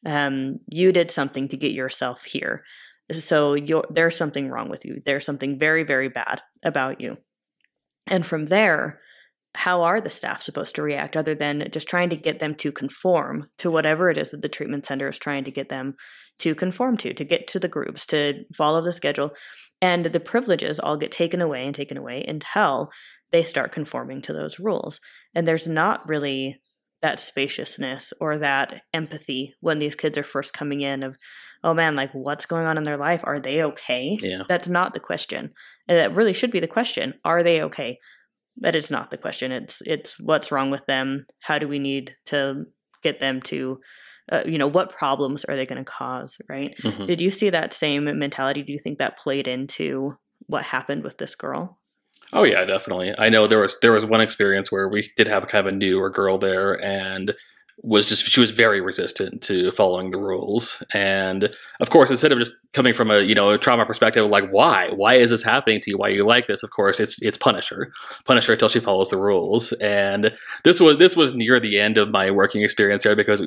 [0.07, 2.65] um you did something to get yourself here.
[3.13, 5.01] So you're, there's something wrong with you.
[5.05, 7.19] There's something very very bad about you.
[8.07, 9.01] And from there
[9.57, 12.71] how are the staff supposed to react other than just trying to get them to
[12.71, 15.95] conform to whatever it is that the treatment center is trying to get them
[16.39, 19.31] to conform to, to get to the groups, to follow the schedule.
[19.81, 22.91] And the privileges all get taken away and taken away until
[23.31, 25.01] they start conforming to those rules.
[25.35, 26.61] And there's not really
[27.03, 31.17] that spaciousness or that empathy when these kids are first coming in of,
[31.63, 33.21] oh man, like what's going on in their life?
[33.25, 34.19] Are they okay?
[34.21, 35.53] yeah That's not the question.
[35.89, 37.15] And That really should be the question.
[37.25, 37.99] Are they okay?
[38.57, 39.53] but it's not the question.
[39.53, 41.27] It's it's what's wrong with them.
[41.41, 42.65] How do we need to
[43.03, 43.81] get them to,
[44.31, 46.39] uh, you know, what problems are they going to cause?
[46.49, 46.75] Right?
[46.83, 47.07] Mhm.
[47.07, 48.63] Did you see that same mentality?
[48.63, 51.79] Do you think that played into what happened with this girl?
[52.33, 53.15] Oh yeah, definitely.
[53.17, 55.77] I know there was there was one experience where we did have kind of a
[55.77, 57.35] newer girl there and
[57.83, 60.83] was just she was very resistant to following the rules.
[60.95, 64.49] And of course, instead of just coming from a you know a trauma perspective, like
[64.51, 65.99] why why is this happening to you?
[65.99, 66.63] Why you like this?
[66.63, 67.93] Of course, it's it's punish her,
[68.25, 69.73] punish her until she follows the rules.
[69.75, 70.33] And
[70.65, 73.43] this was this was near the end of my working experience there because.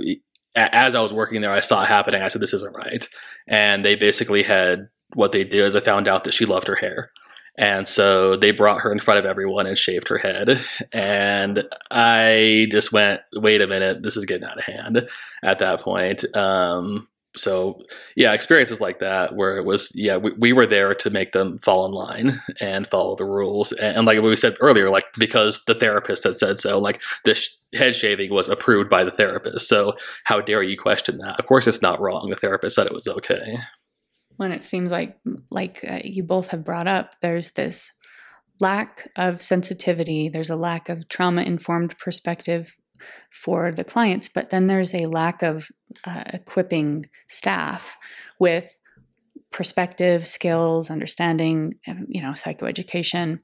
[0.55, 2.21] As I was working there, I saw it happening.
[2.21, 3.07] I said, "This isn't right."
[3.47, 6.75] And they basically had what they did is I found out that she loved her
[6.75, 7.11] hair,
[7.59, 10.61] and so they brought her in front of everyone and shaved her head.
[10.93, 15.09] And I just went, wait a minute, this is getting out of hand
[15.43, 16.23] at that point.
[16.37, 17.81] Um, so,
[18.15, 21.57] yeah, experiences like that where it was, yeah, we, we were there to make them
[21.59, 23.71] fall in line and follow the rules.
[23.71, 27.35] And, and like we said earlier, like because the therapist had said so, like the
[27.35, 29.67] sh- head shaving was approved by the therapist.
[29.67, 29.93] So,
[30.25, 31.39] how dare you question that?
[31.39, 32.27] Of course, it's not wrong.
[32.29, 33.57] The therapist said it was okay.
[34.39, 35.17] when it seems like
[35.51, 37.91] like uh, you both have brought up there's this
[38.61, 42.77] lack of sensitivity there's a lack of trauma informed perspective
[43.31, 45.69] for the clients but then there's a lack of
[46.05, 47.97] uh, equipping staff
[48.39, 48.79] with
[49.51, 53.39] perspective skills understanding um, you know psychoeducation.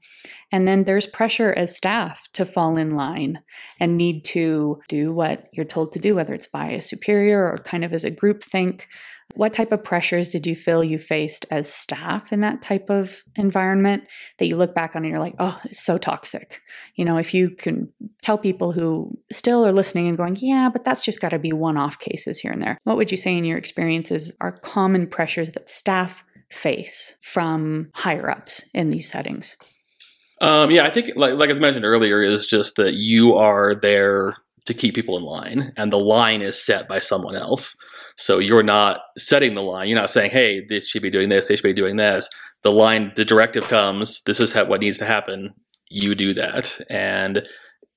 [0.52, 3.40] And then there's pressure as staff to fall in line
[3.80, 7.58] and need to do what you're told to do whether it's by a superior or
[7.58, 8.88] kind of as a group think
[9.34, 13.22] what type of pressures did you feel you faced as staff in that type of
[13.36, 14.08] environment
[14.38, 16.60] that you look back on and you're like, oh, it's so toxic?
[16.94, 20.84] You know, if you can tell people who still are listening and going, yeah, but
[20.84, 22.78] that's just got to be one off cases here and there.
[22.84, 28.30] What would you say in your experiences are common pressures that staff face from higher
[28.30, 29.56] ups in these settings?
[30.40, 34.34] Um, yeah, I think like like as mentioned earlier, is just that you are there
[34.66, 37.74] to keep people in line, and the line is set by someone else.
[38.16, 39.88] So you're not setting the line.
[39.88, 41.48] You're not saying, "Hey, they should be doing this.
[41.48, 42.28] They should be doing this."
[42.62, 44.22] The line, the directive comes.
[44.22, 45.54] This is what needs to happen.
[45.88, 47.46] You do that, and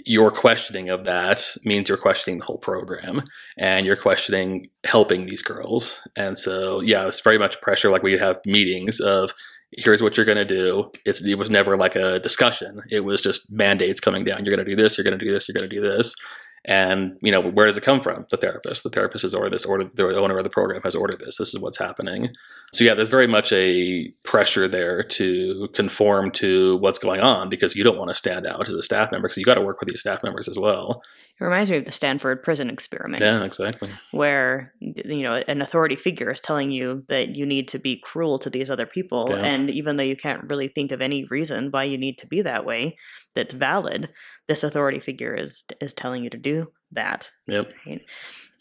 [0.06, 3.24] your questioning of that means you're questioning the whole program,
[3.58, 6.08] and you're questioning helping these girls.
[6.16, 7.90] And so, yeah, it's very much pressure.
[7.90, 9.34] Like we have meetings of
[9.72, 10.92] here's what you're going to do.
[11.06, 12.82] It's, it was never like a discussion.
[12.90, 14.44] It was just mandates coming down.
[14.46, 14.98] You're going to do this.
[14.98, 15.48] You're going to do this.
[15.48, 16.16] You're going to do this.
[16.66, 18.26] And you know where does it come from?
[18.30, 18.84] The therapist.
[18.84, 19.66] The therapist has ordered this.
[19.66, 21.38] Ordered the owner of the program has ordered this.
[21.38, 22.30] This is what's happening.
[22.74, 27.76] So yeah, there's very much a pressure there to conform to what's going on because
[27.76, 29.80] you don't want to stand out as a staff member because you got to work
[29.80, 31.02] with these staff members as well.
[31.40, 33.24] It reminds me of the Stanford prison experiment.
[33.24, 33.90] Yeah, exactly.
[34.12, 38.40] where you know an authority figure is telling you that you need to be cruel
[38.40, 39.38] to these other people Yeah.
[39.46, 42.42] and even though you can't really think of any reason why you need to be
[42.42, 42.98] that way
[43.36, 44.10] that's valid
[44.48, 47.72] this authority figure is is telling you to do that Yep.
[47.88, 48.02] right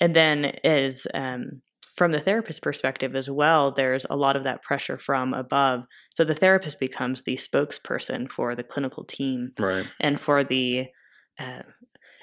[0.00, 1.62] and then is um
[1.96, 5.82] from the therapist perspective as well there's a lot of that pressure from above
[6.14, 9.86] so the therapist becomes the spokesperson for the clinical team Right.
[9.98, 10.86] and for the
[11.40, 11.62] uh,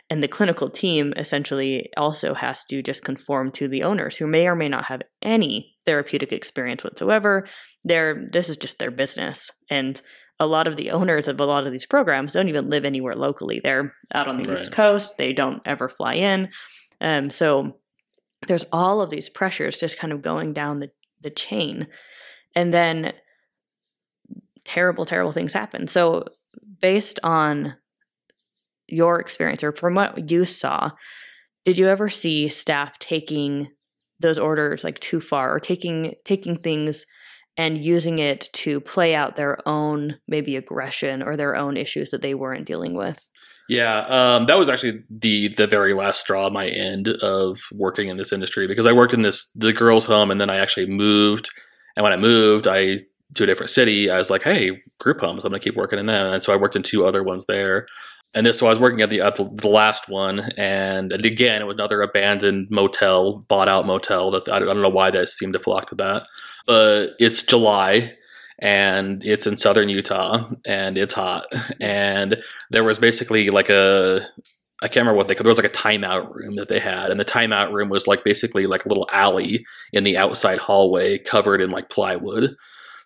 [0.09, 4.47] and the clinical team essentially also has to just conform to the owners who may
[4.47, 7.47] or may not have any therapeutic experience whatsoever.
[7.83, 9.49] They're this is just their business.
[9.69, 9.99] And
[10.39, 13.15] a lot of the owners of a lot of these programs don't even live anywhere
[13.15, 13.59] locally.
[13.59, 15.17] They're out on the east coast.
[15.17, 16.49] They don't ever fly in.
[17.01, 17.79] Um, so
[18.47, 20.91] there's all of these pressures just kind of going down the,
[21.21, 21.87] the chain.
[22.53, 23.13] And then
[24.65, 25.87] terrible terrible things happen.
[25.87, 26.25] So
[26.81, 27.75] based on
[28.87, 30.91] your experience or from what you saw
[31.65, 33.67] did you ever see staff taking
[34.19, 37.05] those orders like too far or taking taking things
[37.57, 42.21] and using it to play out their own maybe aggression or their own issues that
[42.21, 43.27] they weren't dealing with
[43.67, 48.17] Yeah, um, that was actually the the very last straw my end of working in
[48.17, 51.49] this industry because I worked in this the girls' home and then I actually moved.
[51.95, 52.99] And when I moved, I
[53.33, 54.09] to a different city.
[54.09, 55.43] I was like, hey, group homes.
[55.43, 56.33] I'm gonna keep working in them.
[56.33, 57.87] And so I worked in two other ones there.
[58.35, 61.61] And this, so I was working at the at the, last one, and, and again,
[61.61, 64.29] it was another abandoned motel, bought out motel.
[64.31, 66.27] That I don't, I don't know why they seemed to flock to that,
[66.67, 68.13] but it's July,
[68.59, 71.45] and it's in southern Utah, and it's hot,
[71.79, 74.21] and there was basically like a
[74.83, 75.45] I can't remember what they called.
[75.45, 78.23] There was like a timeout room that they had, and the timeout room was like
[78.23, 82.55] basically like a little alley in the outside hallway covered in like plywood.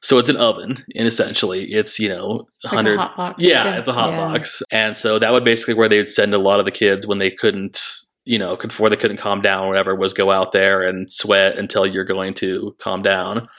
[0.01, 2.97] So it's an oven, and essentially it's you know Like a hundred.
[2.97, 3.43] hot box.
[3.43, 4.17] yeah, it's a hot Yeah.
[4.31, 7.17] box, and so that would basically where they'd send a lot of the kids when
[7.17, 7.81] they couldn't,
[8.25, 11.57] you know, before they couldn't calm down, or whatever, was go out there and sweat
[11.57, 13.49] until you're going to calm down.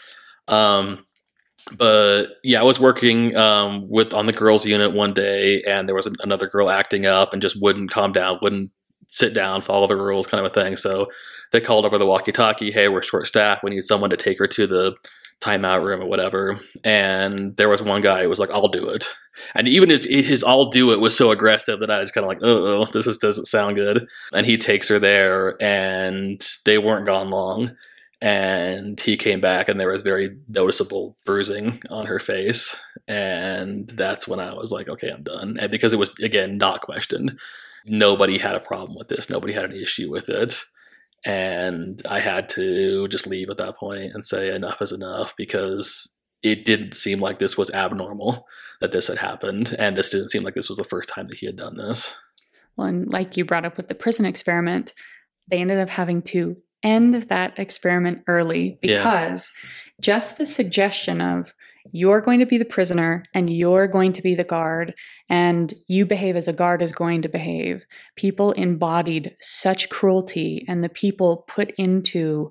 [0.49, 1.05] Um,
[1.77, 5.95] but yeah, I was working um, with on the girls' unit one day, and there
[5.95, 8.71] was an, another girl acting up and just wouldn't calm down, wouldn't
[9.09, 10.77] sit down, follow the rules, kind of a thing.
[10.77, 11.07] So
[11.53, 13.63] they called over the walkie-talkie, "Hey, we're short staffed.
[13.63, 14.97] We need someone to take her to the
[15.41, 19.09] timeout room or whatever." And there was one guy who was like, "I'll do it,"
[19.55, 22.29] and even his, his "I'll do it" was so aggressive that I was kind of
[22.29, 27.07] like, "Oh, this is, doesn't sound good." And he takes her there, and they weren't
[27.07, 27.77] gone long
[28.23, 34.29] and he came back and there was very noticeable bruising on her face and that's
[34.29, 37.39] when i was like okay i'm done and because it was again not questioned
[37.87, 40.63] nobody had a problem with this nobody had an issue with it
[41.25, 46.17] and i had to just leave at that point and say enough is enough because
[46.43, 48.47] it didn't seem like this was abnormal
[48.81, 51.37] that this had happened and this didn't seem like this was the first time that
[51.39, 52.15] he had done this
[52.77, 54.95] Well, and like you brought up with the prison experiment,
[55.49, 58.99] they ended up having to end that experiment early Yeah.
[58.99, 59.53] because
[60.01, 61.53] just the suggestion of
[61.93, 64.95] you're going to be the prisoner and you're going to be the guard
[65.29, 67.85] and you behave as a guard is going to behave.
[68.17, 72.51] People embodied such cruelty and the people put into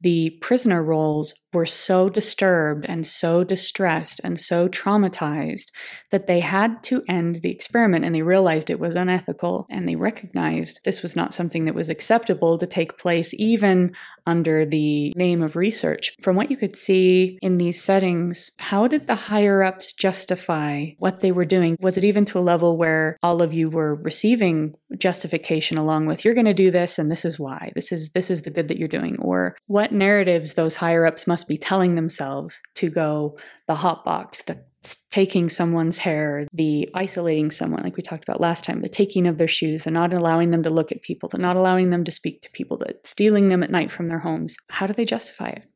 [0.00, 5.72] the prisoner roles were so disturbed and so distressed and so traumatized
[6.10, 9.96] that they had to end the experiment and they realized it was unethical and they
[9.96, 13.94] recognized this was not something that was acceptable to take place even
[14.26, 16.14] under the name of research.
[16.20, 21.20] From what you could see in these settings, how did the higher ups justify what
[21.20, 21.76] they were doing?
[21.80, 26.24] Was it even to a level where all of you were receiving justification along with
[26.24, 27.72] you're going to do this and this is why.
[27.74, 31.26] This is this is the good that you're doing or what narratives those higher ups
[31.26, 34.62] must be telling themselves to go the hot box, the
[35.10, 39.38] taking someone's hair, the isolating someone, like we talked about last time, the taking of
[39.38, 42.10] their shoes, the not allowing them to look at people, the not allowing them to
[42.10, 44.56] speak to people, the stealing them at night from their homes.
[44.68, 45.66] How do they justify it?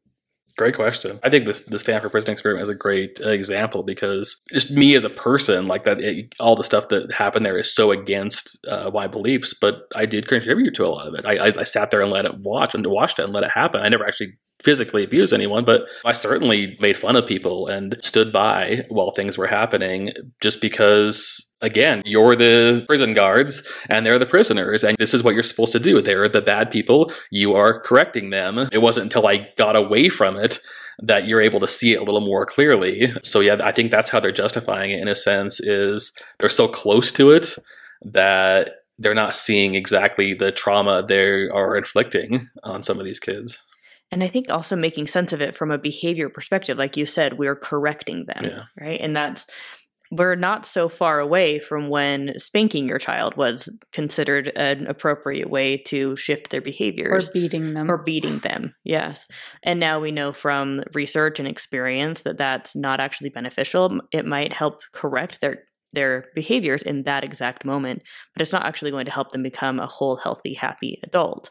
[0.60, 1.18] Great question.
[1.22, 5.04] I think this the Stanford Prison Experiment is a great example because just me as
[5.04, 8.90] a person, like that, it, all the stuff that happened there is so against uh,
[8.92, 9.54] my beliefs.
[9.58, 11.24] But I did contribute to a lot of it.
[11.24, 13.52] I, I, I sat there and let it watch and watched it and let it
[13.52, 13.80] happen.
[13.80, 18.30] I never actually physically abused anyone, but I certainly made fun of people and stood
[18.30, 24.26] by while things were happening just because again, you're the prison guards and they're the
[24.26, 26.00] prisoners and this is what you're supposed to do.
[26.00, 28.58] They're the bad people, you are correcting them.
[28.72, 30.60] It wasn't until I got away from it
[31.02, 33.12] that you're able to see it a little more clearly.
[33.22, 36.68] So yeah, I think that's how they're justifying it in a sense is they're so
[36.68, 37.56] close to it
[38.02, 43.58] that they're not seeing exactly the trauma they are inflicting on some of these kids.
[44.12, 47.38] And I think also making sense of it from a behavior perspective, like you said,
[47.38, 48.62] we're correcting them, Yeah.
[48.78, 49.00] right?
[49.00, 49.46] And that's
[50.10, 55.76] we're not so far away from when spanking your child was considered an appropriate way
[55.76, 57.28] to shift their behaviors.
[57.28, 57.90] Or beating them.
[57.90, 58.74] or beating them.
[58.84, 59.28] Yes.
[59.62, 64.00] And now we know from research and experience that that's not actually beneficial.
[64.10, 68.92] It might help correct their their behaviors in that exact moment, but it's not actually
[68.92, 71.50] going to help them become a whole, healthy, happy adult.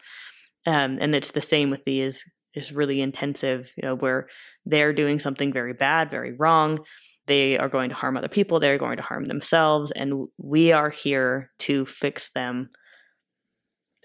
[0.65, 4.27] Um, and it's the same with these is really intensive, you know, where
[4.65, 6.79] they're doing something very bad, very wrong.
[7.29, 8.59] They are going to harm other people.
[8.59, 12.71] They're going to harm themselves, and we are here to fix them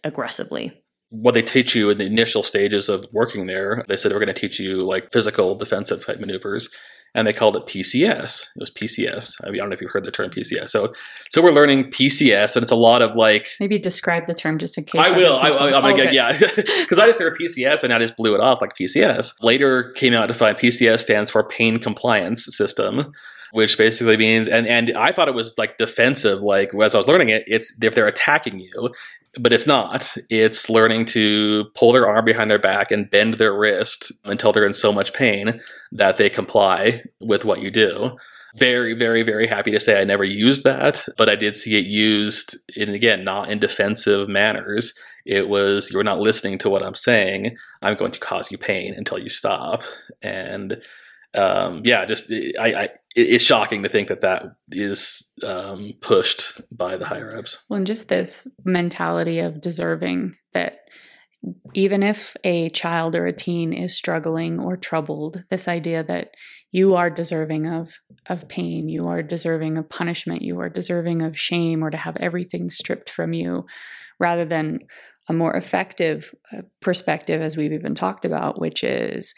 [0.04, 0.84] aggressively.
[1.10, 4.24] what they teach you in the initial stages of working there, they said they were
[4.24, 6.68] going to teach you like physical defensive type maneuvers,
[7.14, 8.48] and they called it PCS.
[8.56, 9.36] It was PCS.
[9.44, 10.70] I, mean, I don't know if you've heard the term PCS.
[10.70, 10.92] So,
[11.30, 13.48] so we're learning PCS, and it's a lot of like.
[13.60, 15.00] Maybe describe the term just in case.
[15.00, 15.34] I will.
[15.36, 16.04] I, I, I'm gonna Okay.
[16.04, 16.32] get yeah,
[16.80, 19.34] because I just heard PCS and I just blew it off like PCS.
[19.42, 23.12] Later came out to find PCS stands for Pain Compliance System,
[23.52, 26.40] which basically means and and I thought it was like defensive.
[26.40, 28.90] Like as I was learning it, it's if they're attacking you,
[29.38, 30.16] but it's not.
[30.30, 34.66] It's learning to pull their arm behind their back and bend their wrist until they're
[34.66, 35.60] in so much pain
[35.92, 38.16] that they comply with what you do.
[38.56, 41.86] Very, very, very happy to say I never used that, but I did see it
[41.86, 44.94] used in again, not in defensive manners.
[45.26, 47.56] It was you're not listening to what I'm saying.
[47.82, 49.82] I'm going to cause you pain until you stop.
[50.22, 50.80] And
[51.34, 56.96] um, yeah, just I, I, it's shocking to think that that is um, pushed by
[56.96, 57.58] the higher ups.
[57.68, 60.78] Well, and just this mentality of deserving that
[61.74, 66.30] even if a child or a teen is struggling or troubled, this idea that
[66.72, 67.92] you are deserving of
[68.26, 72.16] of pain, you are deserving of punishment, you are deserving of shame, or to have
[72.16, 73.66] everything stripped from you,
[74.18, 74.80] rather than
[75.28, 79.34] a more effective uh, perspective, as we've even talked about, which is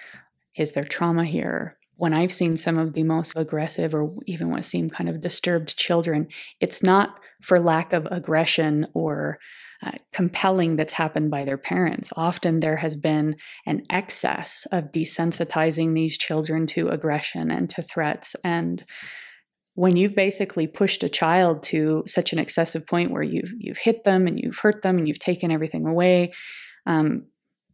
[0.56, 1.76] is there trauma here?
[1.96, 5.76] When I've seen some of the most aggressive or even what seem kind of disturbed
[5.76, 6.28] children,
[6.60, 9.38] it's not for lack of aggression or
[9.82, 12.12] uh, compelling that's happened by their parents.
[12.16, 13.36] Often there has been
[13.66, 18.34] an excess of desensitizing these children to aggression and to threats.
[18.42, 18.84] And
[19.74, 24.04] when you've basically pushed a child to such an excessive point where you've you've hit
[24.04, 26.32] them and you've hurt them and you've taken everything away,
[26.86, 27.26] um,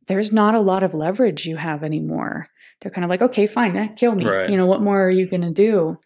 [0.08, 2.48] there's not a lot of leverage you have anymore.
[2.82, 4.26] They're kind of like, okay, fine, eh, kill me.
[4.26, 4.50] Right.
[4.50, 5.98] You know, what more are you going to do?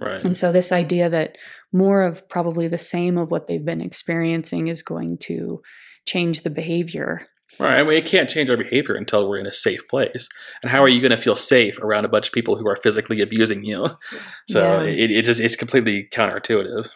[0.00, 0.22] Right.
[0.22, 1.36] And so, this idea that
[1.72, 5.60] more of probably the same of what they've been experiencing is going to
[6.06, 7.26] change the behavior.
[7.58, 7.80] Right.
[7.80, 10.28] I mean, it can't change our behavior until we're in a safe place.
[10.62, 12.76] And how are you going to feel safe around a bunch of people who are
[12.76, 13.88] physically abusing you?
[14.48, 14.90] So Yeah.
[14.90, 16.88] it, it just it's completely counterintuitive.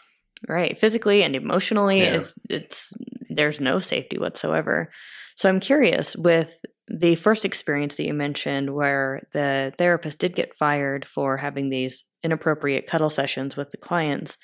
[0.49, 2.15] right physically and emotionally Yeah.
[2.15, 2.93] is it's
[3.35, 4.91] there's no safety whatsoever
[5.35, 10.55] so i'm curious with the first experience that you mentioned where the therapist did get
[10.55, 14.37] fired for having these inappropriate cuddle sessions with the clients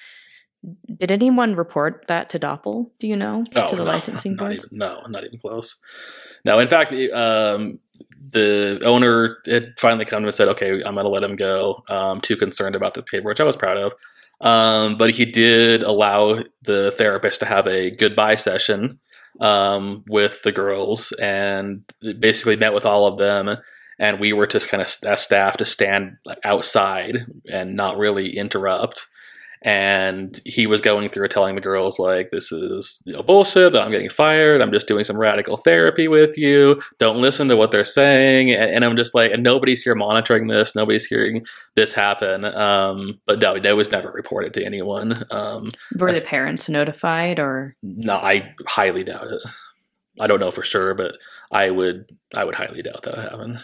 [0.98, 4.38] did anyone report that to DOPL do you know to the Oh, no, licensing not
[4.38, 5.76] board even, no, not even close.
[6.44, 7.78] No, in fact, um,
[8.30, 12.20] the owner had finally come and said, "Okay, I'm going to let him go." Um,
[12.20, 13.92] too concerned about the paper, which I was proud of.
[14.40, 19.00] Um, but he did allow the therapist to have a goodbye session
[19.40, 21.82] um, with the girls, and
[22.18, 23.56] basically met with all of them.
[23.98, 29.06] And we were just kind of as staff to stand outside and not really interrupt
[29.62, 33.82] and he was going through telling the girls like this is you know bullshit that
[33.82, 34.60] i'm getting fired.
[34.60, 36.80] I'm just doing some radical therapy with you.
[36.98, 38.50] Don't listen to what they're saying.
[38.52, 40.74] And, and i'm just like and nobody's here monitoring this.
[40.74, 41.42] Nobody's hearing
[41.74, 42.44] this happen.
[42.44, 45.22] Um, but no that was never reported to anyone.
[45.30, 47.76] Um, were the parents notified or?
[47.82, 49.42] No i highly doubt it.
[50.20, 51.16] I don't know for sure but
[51.50, 53.58] i would i would highly doubt that happened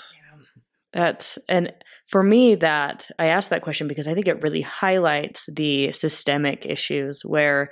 [0.95, 1.73] That's and
[2.09, 6.65] for me that I asked that question because I think it really highlights the systemic
[6.65, 7.71] issues where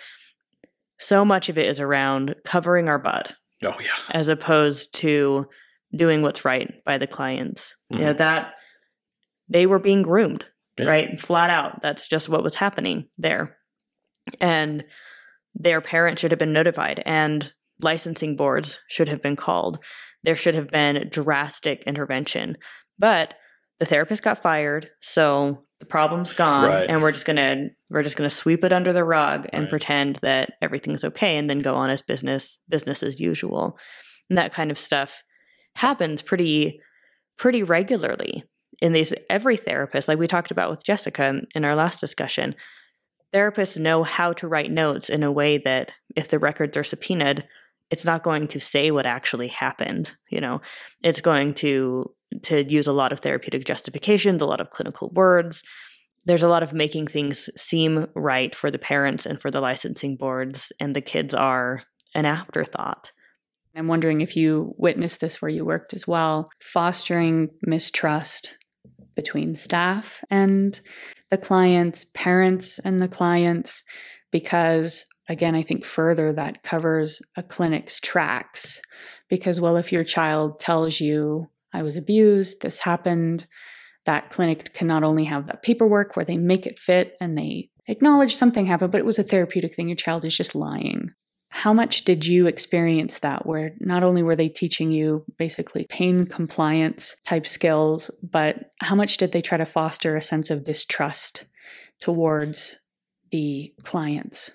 [0.99, 5.47] so much of it is around covering our butt oh yeah as opposed to
[5.95, 7.77] doing what's right by the clients.
[7.91, 8.19] You know mm-hmm.
[8.19, 8.55] that
[9.49, 10.47] they were being groomed,
[10.79, 10.87] Yeah.
[10.87, 11.21] right?
[11.21, 11.83] Flat out.
[11.83, 13.57] That's just what was happening there.
[14.41, 14.85] And
[15.55, 19.79] their parents should have been notified and licensing boards should have been called.
[20.23, 22.57] There should have been drastic intervention.
[22.99, 23.35] But
[23.81, 26.89] the therapist got fired, so the problem's gone Right.
[26.89, 29.63] and we're just going to we're just going to sweep it under the rug and
[29.65, 29.71] Right.
[29.71, 33.77] pretend that everything's okay and then go on as business business as usual.
[34.31, 35.23] And that kind of stuff
[35.75, 36.81] happens pretty
[37.37, 38.45] pretty regularly
[38.81, 42.55] in these every therapist like we talked about with Jessica in our last discussion
[43.33, 47.49] therapists know how to write notes in a way that if the records are subpoenaed
[47.91, 50.61] it's not going to say what actually happened you know
[51.03, 55.63] it's going to to use a lot of therapeutic justifications a lot of clinical words
[56.25, 60.17] there's a lot of making things seem right for the parents and for the licensing
[60.17, 61.83] boards and the kids are
[62.15, 63.13] an afterthought
[63.75, 68.59] I'm wondering if you witnessed this where you worked as well, fostering mistrust
[69.15, 70.79] between staff and
[71.31, 73.83] the clients, parents and the clients,
[74.31, 78.81] because again, I think further that covers a clinic's tracks.
[79.29, 83.47] Because, well, if your child tells you, I was abused, this happened,
[84.05, 87.71] that clinic can not only have that paperwork where they make it fit and they
[87.87, 91.11] acknowledge something happened, but it was a therapeutic thing, your child is just lying.
[91.51, 96.27] How much did you experience that where not only were they teaching you basically pain
[96.27, 101.45] compliance type skills, but how much did they try to foster a sense of distrust
[102.01, 102.79] towards
[103.31, 104.53] the clients,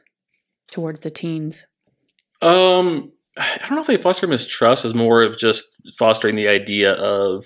[0.72, 1.68] towards the teens?
[2.42, 6.94] Um, I don't know if they foster mistrust is more of just fostering the idea
[6.94, 7.46] of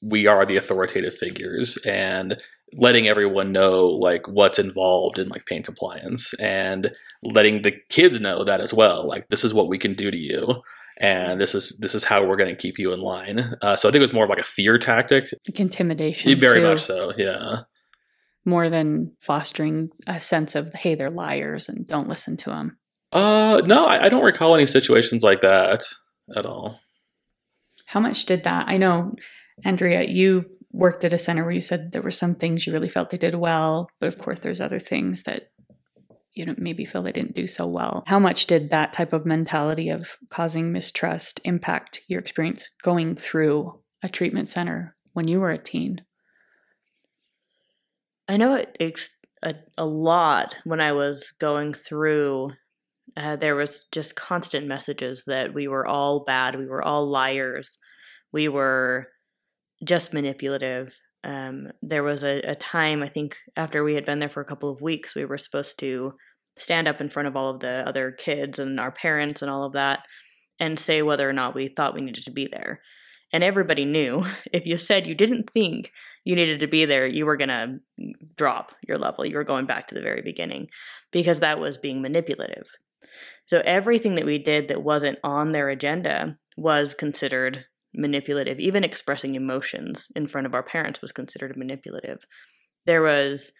[0.00, 2.36] we are the authoritative figures and
[2.74, 8.44] letting everyone know like what's involved in like pain compliance and letting the kids know
[8.44, 10.62] that as well like this is what we can do to you
[10.98, 13.88] and this is this is how we're going to keep you in line uh, so
[13.88, 16.38] i think it was more of like a fear tactic Like intimidation.
[16.38, 17.60] very too, much so yeah
[18.44, 22.76] More than fostering a sense of, hey, they're liars and don't listen to them.
[23.14, 25.82] Uh no I, I don't recall any situations like that
[26.36, 26.80] at all
[27.86, 28.66] How much did that?
[28.68, 29.14] I know,
[29.64, 32.88] Andrea, you worked at a center where you said there were some things you really
[32.88, 35.50] felt they did well, but of course, there's other things that
[36.32, 38.02] you know maybe feel they didn't do so well.
[38.08, 43.78] How much did that type of mentality of causing mistrust impact your experience going through
[44.02, 46.02] a treatment center when you were a teen?
[48.28, 49.10] I know it ex-
[49.42, 52.50] a, a lot when I was going through.
[53.16, 57.78] Uh, there was just constant messages that we were all bad, we were all liars,
[58.32, 59.08] we were
[59.84, 60.98] just manipulative.
[61.22, 64.46] Um, there was a, a time, I think, after we had been there for a
[64.46, 66.14] couple of weeks, we were supposed to
[66.58, 69.64] stand up in front of all of the other kids and our parents and all
[69.64, 70.06] of that
[70.60, 72.80] and say whether or not we thought we needed to be there.
[73.32, 75.90] And everybody knew if you said you didn't think
[76.24, 77.78] you needed to be there, you were going to
[78.36, 79.24] drop your level.
[79.24, 80.68] You were going back to the very beginning
[81.10, 82.68] because that was being manipulative.
[83.46, 88.58] So everything that we did that wasn't on their agenda was considered manipulative.
[88.58, 92.24] Even expressing emotions in front of our parents was considered manipulative.
[92.86, 93.52] There was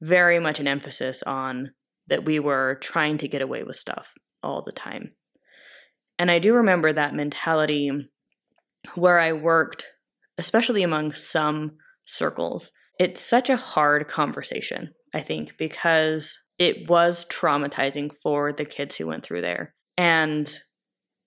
[0.00, 1.72] very much an emphasis on
[2.06, 5.10] that we were trying to get away with stuff all the time.
[6.18, 7.90] And I do remember that mentality
[8.94, 9.86] where I worked,
[10.38, 11.72] especially among some
[12.04, 12.70] circles.
[12.98, 19.06] It's such a hard conversation, I think, because it was traumatizing for the kids who
[19.06, 19.74] went through there.
[19.96, 20.58] And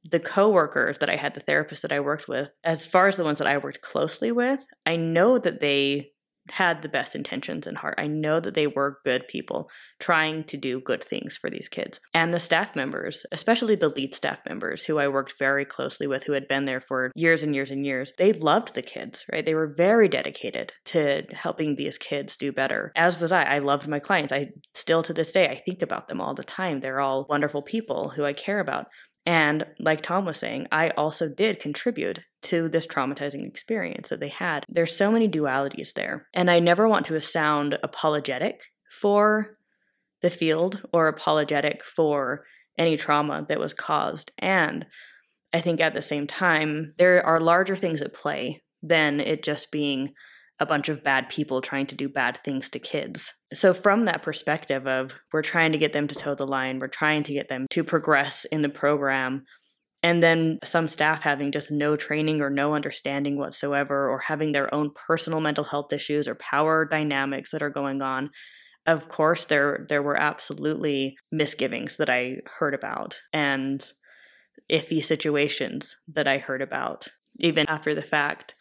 [0.03, 3.23] the coworkers that I had, the therapists that I worked with, as far as the
[3.23, 6.11] ones that I worked closely with, I know that they
[6.51, 7.95] had the best intentions in heart.
[7.97, 9.69] I know that they were good people
[9.99, 11.99] trying to do good things for these kids.
[12.13, 16.25] And the staff members, especially the lead staff members who I worked very closely with,
[16.25, 19.45] who had been there for years and years and years, they loved the kids, right?
[19.45, 23.43] They were very dedicated to helping these kids do better, as was I.
[23.43, 24.31] I loved my clients.
[24.31, 26.79] I still to this day, I think about them all the time.
[26.79, 28.87] They're all wonderful people who I care about.
[29.27, 34.29] And like Tom was saying, I also did contribute to this traumatizing experience that they
[34.29, 34.63] had.
[34.69, 36.29] There's so many dualities there.
[36.33, 39.51] And I never want to sound apologetic for
[40.21, 42.45] the field or apologetic for
[42.77, 44.31] any trauma that was caused.
[44.37, 44.85] And
[45.53, 49.71] I think at the same time, there are larger things at play than it just
[49.71, 50.13] being
[50.57, 53.33] a bunch of bad people trying to do bad things to kids.
[53.53, 56.87] So, from that perspective of we're trying to get them to toe the line, we're
[56.87, 59.45] trying to get them to progress in the program,
[60.03, 64.73] and then some staff having just no training or no understanding whatsoever, or having their
[64.73, 68.31] own personal mental health issues or power dynamics that are going on.
[68.85, 73.85] Of course, there there were absolutely misgivings that I heard about and
[74.69, 77.07] iffy situations that I heard about,
[77.39, 78.55] even after the fact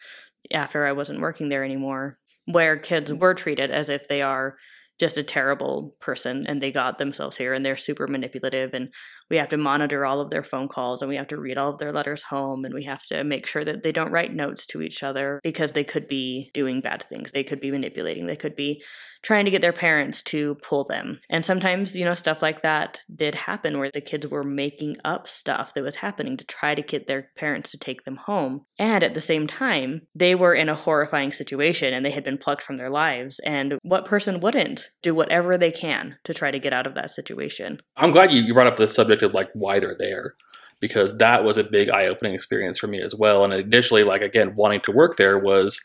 [0.53, 4.55] after I wasn't working there anymore, where kids were treated as if they are
[4.99, 8.89] just a terrible person and they got themselves here and they're super manipulative and
[9.29, 11.69] we have to monitor all of their phone calls and we have to read all
[11.69, 14.65] of their letters home and we have to make sure that they don't write notes
[14.65, 17.31] to each other because they could be doing bad things.
[17.31, 18.25] They could be manipulating.
[18.25, 18.83] They could be
[19.27, 21.19] trying to get their parents to pull them.
[21.29, 25.27] And sometimes you know stuff like that did happen where the kids were making up
[25.27, 28.61] stuff that was happening to try to get their parents to take them home.
[28.79, 32.37] And at the same time they were in a horrifying situation and they had been
[32.37, 33.39] plucked from their lives.
[33.39, 37.11] And what person wouldn't do whatever they can to try to get out of that
[37.11, 37.81] situation?
[37.97, 40.35] I'm glad you, brought up the subject of like why they're there
[40.79, 43.43] because that was a big eye-opening experience for me as well.
[43.43, 45.81] And initially, like again, wanting to work there was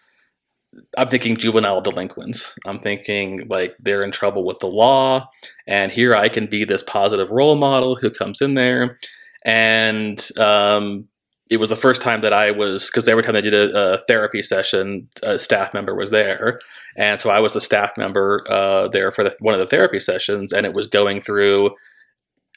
[0.97, 2.57] I'm thinking juvenile delinquents.
[2.65, 5.29] I'm thinking like they're in trouble with the law,
[5.67, 8.99] and here I can be this positive role model who comes in there.
[9.45, 11.09] And um,
[11.51, 13.99] it was the first time that I was because every time I did a, a
[13.99, 16.59] therapy session, a staff member was there,
[16.97, 20.01] and so I was the staff member uh, there for the, one of the therapy
[20.01, 21.71] sessions, and it was going through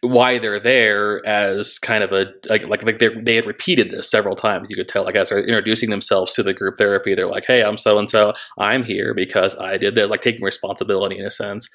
[0.01, 4.35] why they're there as kind of a like like, they they had repeated this several
[4.35, 4.69] times.
[4.69, 7.63] You could tell like as they're introducing themselves to the group therapy, they're like, "Hey,
[7.63, 8.33] I'm so and so.
[8.57, 11.69] I'm here because I did." They're like taking responsibility in a sense,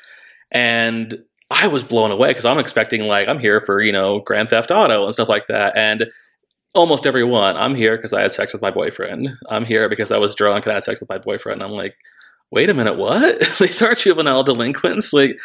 [0.53, 1.19] and
[1.51, 4.71] I was blown away because I'm expecting like I'm here for you know Grand Theft
[4.71, 6.11] Auto and stuff like that, and
[6.75, 9.31] almost everyone I'm here because I had sex with my boyfriend.
[9.49, 11.63] I'm here because I was drunk and I had sex with my boyfriend.
[11.63, 11.97] I'm like,
[12.51, 13.41] wait a minute, what?
[13.59, 15.13] These aren't juvenile delinquents.
[15.13, 15.39] Like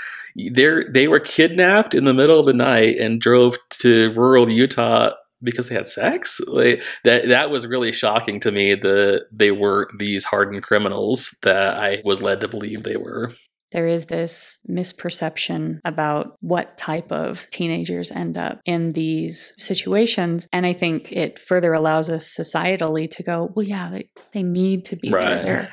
[0.51, 5.11] they're they were kidnapped in the middle of the night and drove to rural Utah
[5.43, 6.41] because they had sex.
[6.47, 8.75] Like that that was really shocking to me.
[8.75, 13.31] that they were these hardened criminals that I was led to believe they were.
[13.71, 20.47] There is this misperception about what type of teenagers end up in these situations.
[20.53, 24.85] And I think it further allows us societally to go, well, yeah, they, they need
[24.85, 25.43] to be Right.
[25.43, 25.69] there.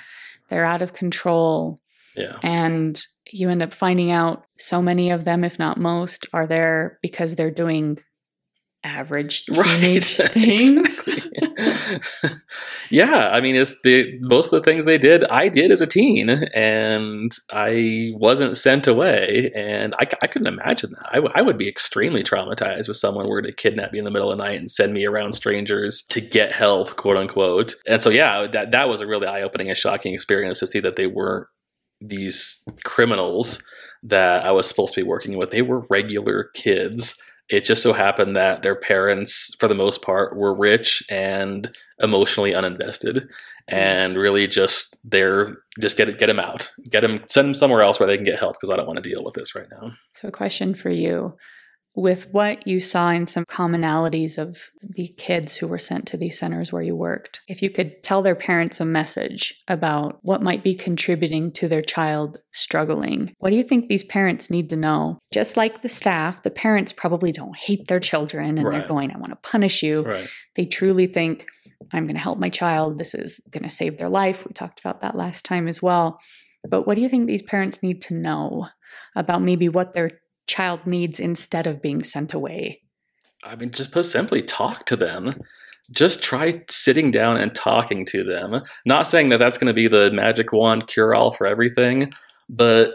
[0.53, 1.79] They're, out of control.
[2.17, 2.39] Yeah.
[2.43, 6.99] And you end up finding out so many of them, if not most, are there
[7.03, 7.99] because they're doing
[8.85, 11.09] average teenage things.
[11.09, 12.31] Exactly.
[12.91, 15.25] yeah, I mean, it's the most of the things they did.
[15.25, 20.93] I did as a teen, and I wasn't sent away, and I, I couldn't imagine
[20.93, 21.09] that.
[21.11, 24.11] I, w- I would be extremely traumatized if someone were to kidnap me in the
[24.11, 27.75] middle of the night and send me around strangers to get help, quote unquote.
[27.87, 30.81] And so, yeah, that that was a really eye opening and shocking experience to see
[30.81, 31.47] that they weren't
[32.01, 33.63] these criminals
[34.03, 35.51] that I was supposed to be working with.
[35.51, 37.17] They were regular kids
[37.49, 42.53] it just so happened that their parents, for the most part, were rich and emotionally
[42.53, 43.29] uninvested.
[43.69, 43.75] Hmm.
[43.77, 48.01] and really just they're just get get them out, get them send them somewhere else
[48.01, 49.93] where they can get help because I don't want to deal with this right now.
[50.11, 51.37] So, a question for you.
[51.95, 56.39] With what you saw in some commonalities of the kids who were sent to these
[56.39, 60.65] centers where you worked, if you could tell their parents a message about what might
[60.65, 65.19] be contributing to their child struggling, what do you think these parents need to know?
[65.35, 69.19] Just like the staff, the parents probably don't hate their children and they're going, I
[69.19, 70.03] want to punish you.
[70.03, 70.29] Right.
[70.55, 71.47] They truly think,
[71.93, 72.99] I'm going to help my child.
[72.99, 74.47] This is going to save their life.
[74.47, 76.21] We talked about that last time as well.
[76.67, 78.69] But what do you think these parents need to know
[79.15, 82.83] about maybe what their child needs instead of being sent away?
[83.45, 85.35] I mean, just put simply, talk to them.
[85.91, 88.63] Just try sitting down and talking to them.
[88.87, 92.13] Not saying that that's going to be the magic wand cure all for everything,
[92.49, 92.93] but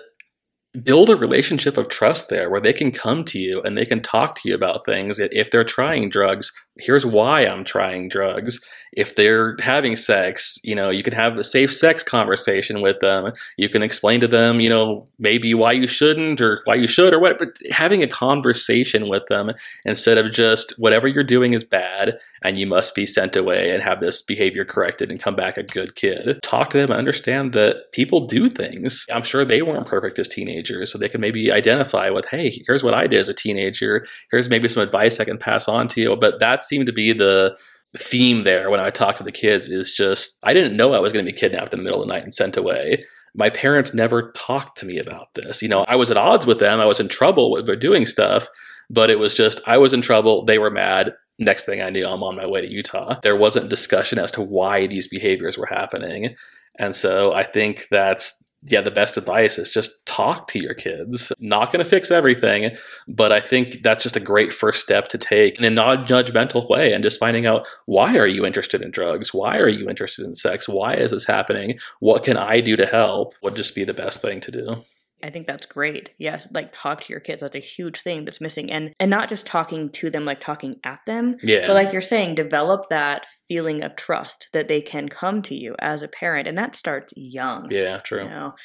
[0.84, 4.02] build a relationship of trust there where they can come to you and they can
[4.02, 5.20] talk to you about things.
[5.20, 8.60] If they're trying drugs, here's why I'm trying drugs.
[8.94, 13.32] If they're having sex, you know, you can have a safe sex conversation with them.
[13.58, 17.14] You can explain to them, you know, maybe why you shouldn't or why you should
[17.14, 19.52] or what, but having a conversation with them
[19.86, 23.84] instead of just whatever you're doing is bad and you must be sent away and
[23.84, 26.40] have this behavior corrected and come back a good kid.
[26.42, 29.06] Talk to them and understand that people do things.
[29.12, 32.84] I'm sure they weren't perfect as teenagers, so they can maybe identify with, hey, here's
[32.84, 34.06] what I did as a teenager.
[34.32, 36.16] Here's maybe some advice I can pass on to you.
[36.16, 37.58] But that seemed to be the
[37.96, 41.14] theme there when I talked to the kids is just I didn't know I was
[41.14, 43.06] going to be kidnapped in the middle of the night and sent away.
[43.34, 45.62] My parents never talked to me about this.
[45.62, 46.80] You know, I was at odds with them.
[46.80, 48.50] I was in trouble with doing stuff,
[48.90, 50.46] but it was just I was in trouble.
[50.46, 51.14] They were mad.
[51.40, 53.20] Next thing I knew, I'm on my way to Utah.
[53.22, 56.36] There wasn't discussion as to why these behaviors were happening.
[56.80, 61.32] And so I think that's yeah, the best advice is just talk to your kids.
[61.40, 62.76] Not going to fix everything,
[63.08, 66.92] but I think that's just a great first step to take in a non-judgmental way
[66.92, 69.34] and just finding out why are you interested in drugs?
[69.34, 70.68] Why are you interested in sex?
[70.68, 71.78] Why is this happening?
[72.00, 73.36] What can I do to help?
[73.44, 74.84] Would just be the best thing to do.
[75.24, 76.12] I think that's great.
[76.20, 77.42] Yes, like talk to your kids.
[77.42, 78.72] That's a huge thing that's missing.
[78.72, 81.66] And and not just talking to them like talking at them, Yeah.
[81.66, 85.76] but like you're saying, develop that feeling of trust that they can come to you
[85.80, 86.48] as a parent.
[86.48, 87.68] And that starts young.
[87.72, 88.24] yeah, true.
[88.24, 88.56] You know?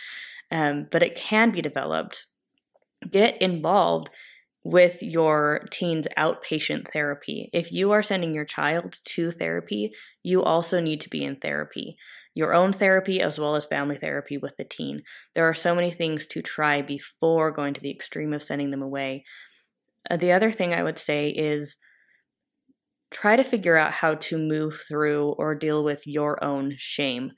[0.51, 2.27] Um, but it can be developed.
[3.11, 4.11] Get involved
[4.65, 7.51] with your teen's outpatient therapy.
[7.53, 9.93] If you are sending your child to therapy,
[10.23, 11.97] you also need to be in therapy.
[12.35, 15.03] Your own therapy as well as family therapy with the teen.
[15.35, 18.83] There are so many things to try before going to the extreme of sending them
[18.83, 19.25] away.
[20.11, 21.79] Uh, the other thing I would say is
[23.11, 27.33] try to figure out how to move through or deal with your own shame.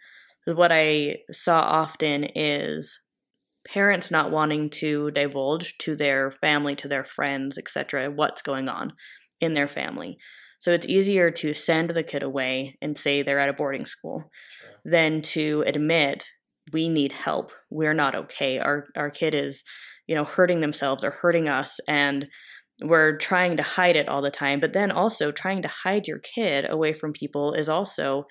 [0.46, 3.00] What I saw often is
[3.66, 8.92] parents not wanting to divulge to their family, to their friends, etc., what's going on
[9.40, 10.18] in their family.
[10.58, 14.30] So it's easier to send the kid away and say they're at a boarding school
[14.84, 16.28] than to admit
[16.72, 17.52] we need help.
[17.70, 18.58] We're not okay.
[18.58, 19.62] Our our kid is,
[20.06, 22.28] you know, hurting themselves or hurting us and
[22.82, 24.58] we're trying to hide it all the time.
[24.58, 28.26] But then also trying to hide your kid away from people is also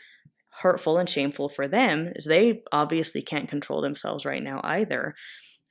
[0.59, 5.15] hurtful and shameful for them as they obviously can't control themselves right now either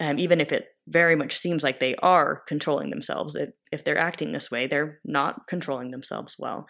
[0.01, 3.99] um, even if it very much seems like they are controlling themselves if, if they're
[3.99, 6.67] acting this way they're not controlling themselves well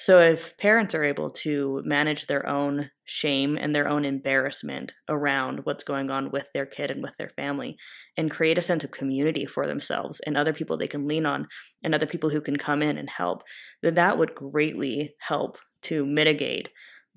[0.00, 5.60] so if parents are able to manage their own shame and their own embarrassment around
[5.64, 7.76] what's going on with their kid and with their family
[8.16, 11.48] and create a sense of community for themselves and other people they can lean on
[11.82, 13.42] and other people who can come in and help
[13.82, 16.68] then that would greatly help to mitigate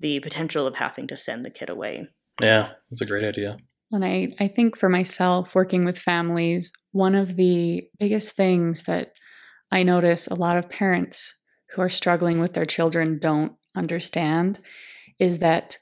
[0.02, 2.08] the potential of having to send the kid away.
[2.40, 3.56] Yeah, that's a great idea.
[3.92, 9.12] And I, I think for myself, working with families, one of the biggest things that
[9.70, 11.34] I notice a lot of parents
[11.70, 14.60] who are struggling with their children don't understand
[15.18, 15.76] is that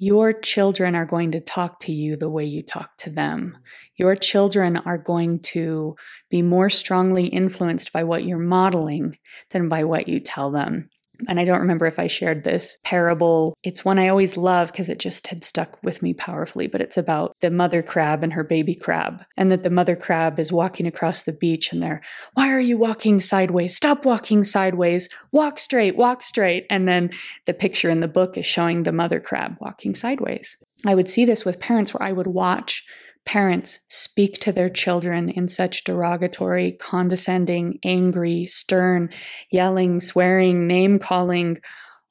[0.00, 3.58] your children are going to talk to you the way you talk to them.
[3.96, 5.96] Your children are going to
[6.30, 9.18] be more strongly influenced by what you're modeling
[9.50, 10.86] than by what you tell them.
[11.26, 13.56] And I don't remember if I shared this parable.
[13.64, 16.96] It's one I always love because it just had stuck with me powerfully, but it's
[16.96, 19.24] about the mother crab and her baby crab.
[19.36, 22.02] And that the mother crab is walking across the beach and they're,
[22.34, 23.76] Why are you walking sideways?
[23.76, 25.08] Stop walking sideways.
[25.32, 26.66] Walk straight, walk straight.
[26.70, 27.10] And then
[27.46, 30.56] the picture in the book is showing the mother crab walking sideways.
[30.86, 32.84] I would see this with parents where I would watch
[33.24, 39.10] parents speak to their children in such derogatory, condescending, angry, stern,
[39.50, 41.58] yelling, swearing, name calling,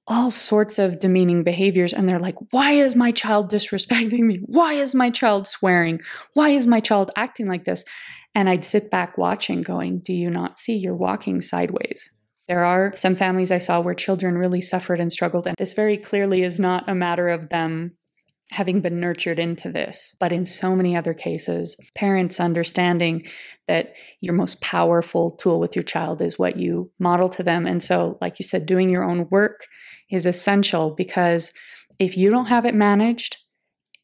[0.08, 1.94] all sorts of demeaning behaviors.
[1.94, 4.40] And they're like, why is my child disrespecting me?
[4.46, 6.00] Why is my child swearing?
[6.34, 7.84] Why is my child acting like this?
[8.34, 12.12] And I'd sit back watching, going, Do you not see you're walking sideways?
[12.48, 15.98] There are some families I saw where children really suffered and struggled, and this very
[15.98, 17.98] clearly is not a matter of them
[18.52, 20.16] having been nurtured into this.
[20.20, 23.24] But in so many other cases, parents understanding
[23.68, 27.66] that your most powerful tool with your child is what you model to them.
[27.66, 29.68] And so, like you said, doing your own work
[30.10, 31.52] is essential because
[32.00, 33.38] if you don't have it managed,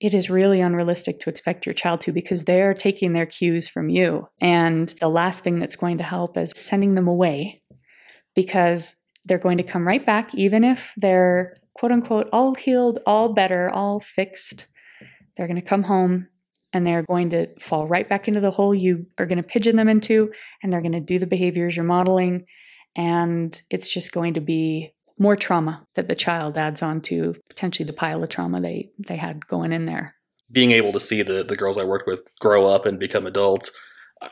[0.01, 3.87] it is really unrealistic to expect your child to because they're taking their cues from
[3.87, 4.27] you.
[4.41, 7.61] And the last thing that's going to help is sending them away
[8.35, 13.33] because they're going to come right back, even if they're quote unquote all healed, all
[13.33, 14.67] better, all fixed.
[15.35, 16.27] They're going to come home
[16.71, 19.75] and they're going to fall right back into the hole you are going to pigeon
[19.75, 22.45] them into, and they're going to do the behaviors you're modeling.
[22.95, 27.85] And it's just going to be more trauma that the child adds on to potentially
[27.85, 30.15] the pile of trauma they, they had going in there.
[30.51, 33.71] being able to see the the girls I worked with grow up and become adults,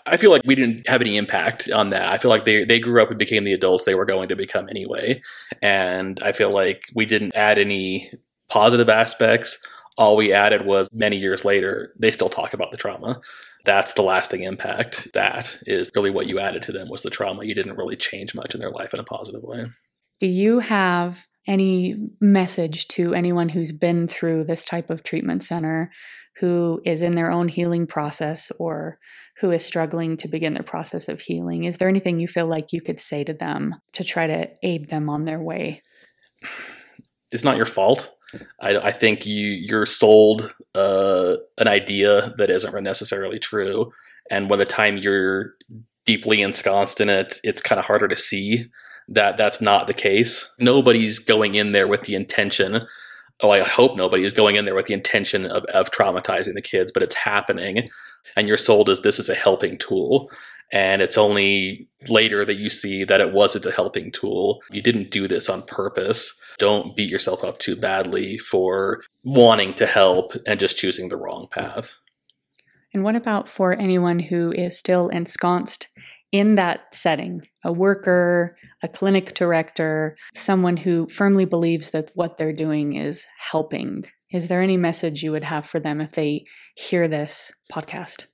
[0.05, 2.11] I feel like we didn't have any impact on that.
[2.11, 4.35] I feel like they they grew up and became the adults they were going to
[4.35, 5.21] become anyway,
[5.61, 8.11] and I feel like we didn't add any
[8.49, 9.63] positive aspects.
[9.97, 13.21] All we added was many years later they still talk about the trauma.
[13.63, 15.09] That's the lasting impact.
[15.13, 17.45] That is really what you added to them was the trauma.
[17.45, 19.67] You didn't really change much in their life in a positive way.
[20.19, 25.91] Do you have any message to anyone who's been through this type of treatment center,
[26.37, 28.99] who is in their own healing process or
[29.41, 31.63] who is struggling to begin their process of healing?
[31.63, 34.89] Is there anything you feel like you could say to them to try to aid
[34.89, 35.81] them on their way?
[37.31, 38.13] it's not your fault.
[38.61, 43.91] I, I think you you're sold uh, an idea that isn't necessarily true,
[44.29, 45.55] and by the time you're
[46.05, 48.69] deeply ensconced in it, it's kind of harder to see
[49.09, 50.49] that that's not the case.
[50.59, 52.81] Nobody's going in there with the intention.
[53.41, 56.61] Oh, I hope nobody is going in there with the intention of, of traumatizing the
[56.61, 57.89] kids, but it's happening,
[58.35, 60.29] and you're sold as this is a helping tool.
[60.73, 64.61] And it's only later that you see that it wasn't a helping tool.
[64.71, 66.39] You didn't do this on purpose.
[66.59, 71.47] Don't beat yourself up too badly for wanting to help and just choosing the wrong
[71.51, 71.97] path.
[72.93, 75.87] And what about for anyone who is still ensconced
[76.31, 77.41] in that setting?
[77.65, 84.05] A worker, a clinic director, someone who firmly believes that what they're doing is helping.
[84.31, 88.27] Is there any message you would have for them if they hear this podcast?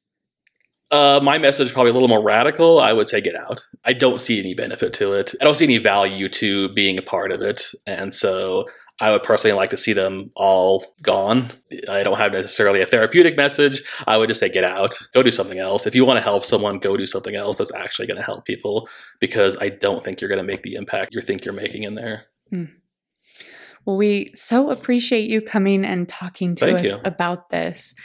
[0.89, 2.79] Uh, my message is probably a little more radical.
[2.79, 3.59] I would say get out.
[3.83, 5.33] I don't see any benefit to it.
[5.41, 7.71] I don't see any value to being a part of it.
[7.85, 8.65] And so
[8.99, 11.47] I would personally like to see them all gone.
[11.89, 13.83] I don't have necessarily a therapeutic message.
[14.07, 15.85] I would just say get out, go do something else.
[15.85, 18.45] If you want to help someone, go do something else that's actually going to help
[18.45, 18.87] people
[19.19, 21.95] because I don't think you're going to make the impact you think you're making in
[21.95, 22.25] there.
[23.87, 26.97] Well, we so appreciate you coming and talking to Thank us you.
[27.05, 27.95] about this.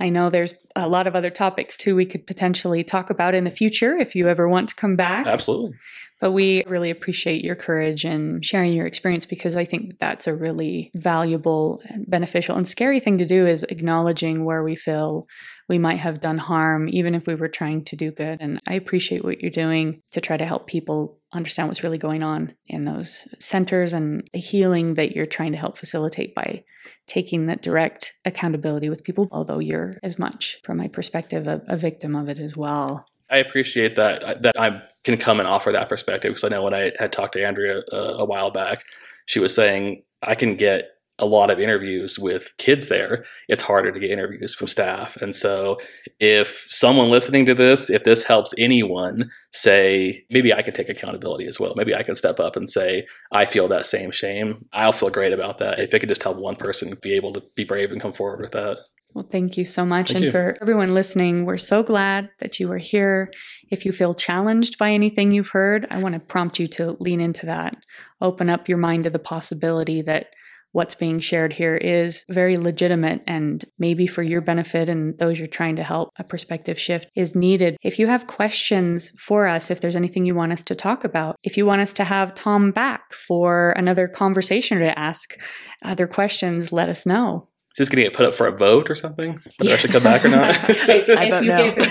[0.00, 3.44] I know there's a lot of other topics too we could potentially talk about in
[3.44, 5.28] the future if you ever want to come back.
[5.28, 5.76] Absolutely.
[6.20, 10.34] But we really appreciate your courage and sharing your experience because I think that's a
[10.34, 15.28] really valuable and beneficial and scary thing to do is acknowledging where we feel
[15.68, 18.38] we might have done harm, even if we were trying to do good.
[18.40, 22.22] And I appreciate what you're doing to try to help people understand what's really going
[22.22, 26.64] on in those centers and the healing that you're trying to help facilitate by
[27.06, 31.76] taking that direct accountability with people, although you're as much, from my perspective, a, a
[31.76, 33.06] victim of it as well.
[33.30, 36.74] I appreciate that that I can come and offer that perspective because I know when
[36.74, 38.82] I had talked to Andrea uh, a while back,
[39.26, 43.24] she was saying I can get a lot of interviews with kids there.
[43.48, 45.78] It's harder to get interviews from staff, and so
[46.20, 51.46] if someone listening to this, if this helps anyone, say maybe I can take accountability
[51.46, 51.74] as well.
[51.76, 54.66] Maybe I can step up and say I feel that same shame.
[54.72, 57.42] I'll feel great about that if it could just help one person be able to
[57.54, 58.78] be brave and come forward with that.
[59.14, 60.08] Well, thank you so much.
[60.08, 60.30] Thank and you.
[60.30, 63.32] for everyone listening, we're so glad that you are here.
[63.70, 67.20] If you feel challenged by anything you've heard, I want to prompt you to lean
[67.20, 67.76] into that.
[68.20, 70.34] Open up your mind to the possibility that
[70.78, 75.48] what's being shared here is very legitimate and maybe for your benefit and those you're
[75.48, 77.76] trying to help, a perspective shift is needed.
[77.82, 81.34] If you have questions for us, if there's anything you want us to talk about,
[81.42, 85.36] if you want us to have Tom back for another conversation or to ask
[85.84, 87.48] other questions, let us know.
[87.72, 89.40] Is this going to get put up for a vote or something?
[89.56, 90.56] Whether I should come back or not?
[90.70, 91.74] I don't know.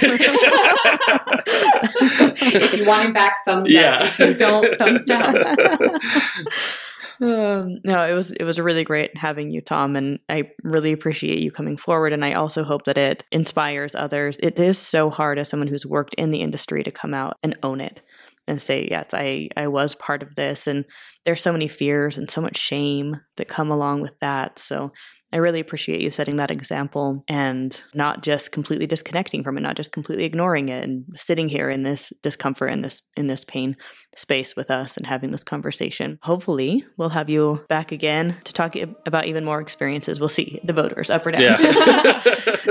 [2.39, 3.97] if you want him back, thumbs Yeah.
[3.97, 4.03] up.
[4.03, 5.35] If you don't, thumbs down.
[7.21, 11.39] Um, no, it was it was really great having you, Tom, and I really appreciate
[11.39, 12.13] you coming forward.
[12.13, 14.37] And I also hope that it inspires others.
[14.41, 17.57] It is so hard as someone who's worked in the industry to come out and
[17.63, 18.03] own it
[18.47, 20.85] and say, "Yes, I I was part of this." And
[21.25, 24.59] there's so many fears and so much shame that come along with that.
[24.59, 24.91] So
[25.33, 29.75] I really appreciate you setting that example and not just completely disconnecting from it, not
[29.75, 33.75] just completely ignoring it and sitting here in this discomfort and this in this pain
[34.15, 36.17] space with us and having this conversation.
[36.21, 38.75] Hopefully, we'll have you back again to talk
[39.05, 40.19] about even more experiences.
[40.19, 41.41] We'll see the voters up or down.
[41.41, 41.57] Yeah.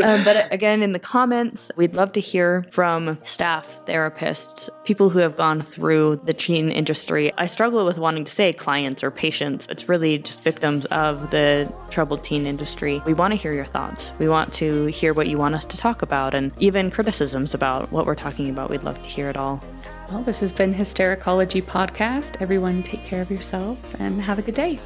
[0.03, 5.19] um, but again, in the comments, we'd love to hear from staff, therapists, people who
[5.19, 7.33] have gone through the teen industry.
[7.37, 9.67] I struggle with wanting to say clients or patients.
[9.69, 14.13] It's really just victims of the troubled teen industry, we want to hear your thoughts.
[14.19, 17.93] We want to hear what you want us to talk about and even criticisms about
[17.93, 18.71] what we're talking about.
[18.71, 19.63] We'd love to hear it all.
[20.11, 22.41] Well, this has been Hystericology Podcast.
[22.41, 24.79] Everyone, take care of yourselves and have a good day.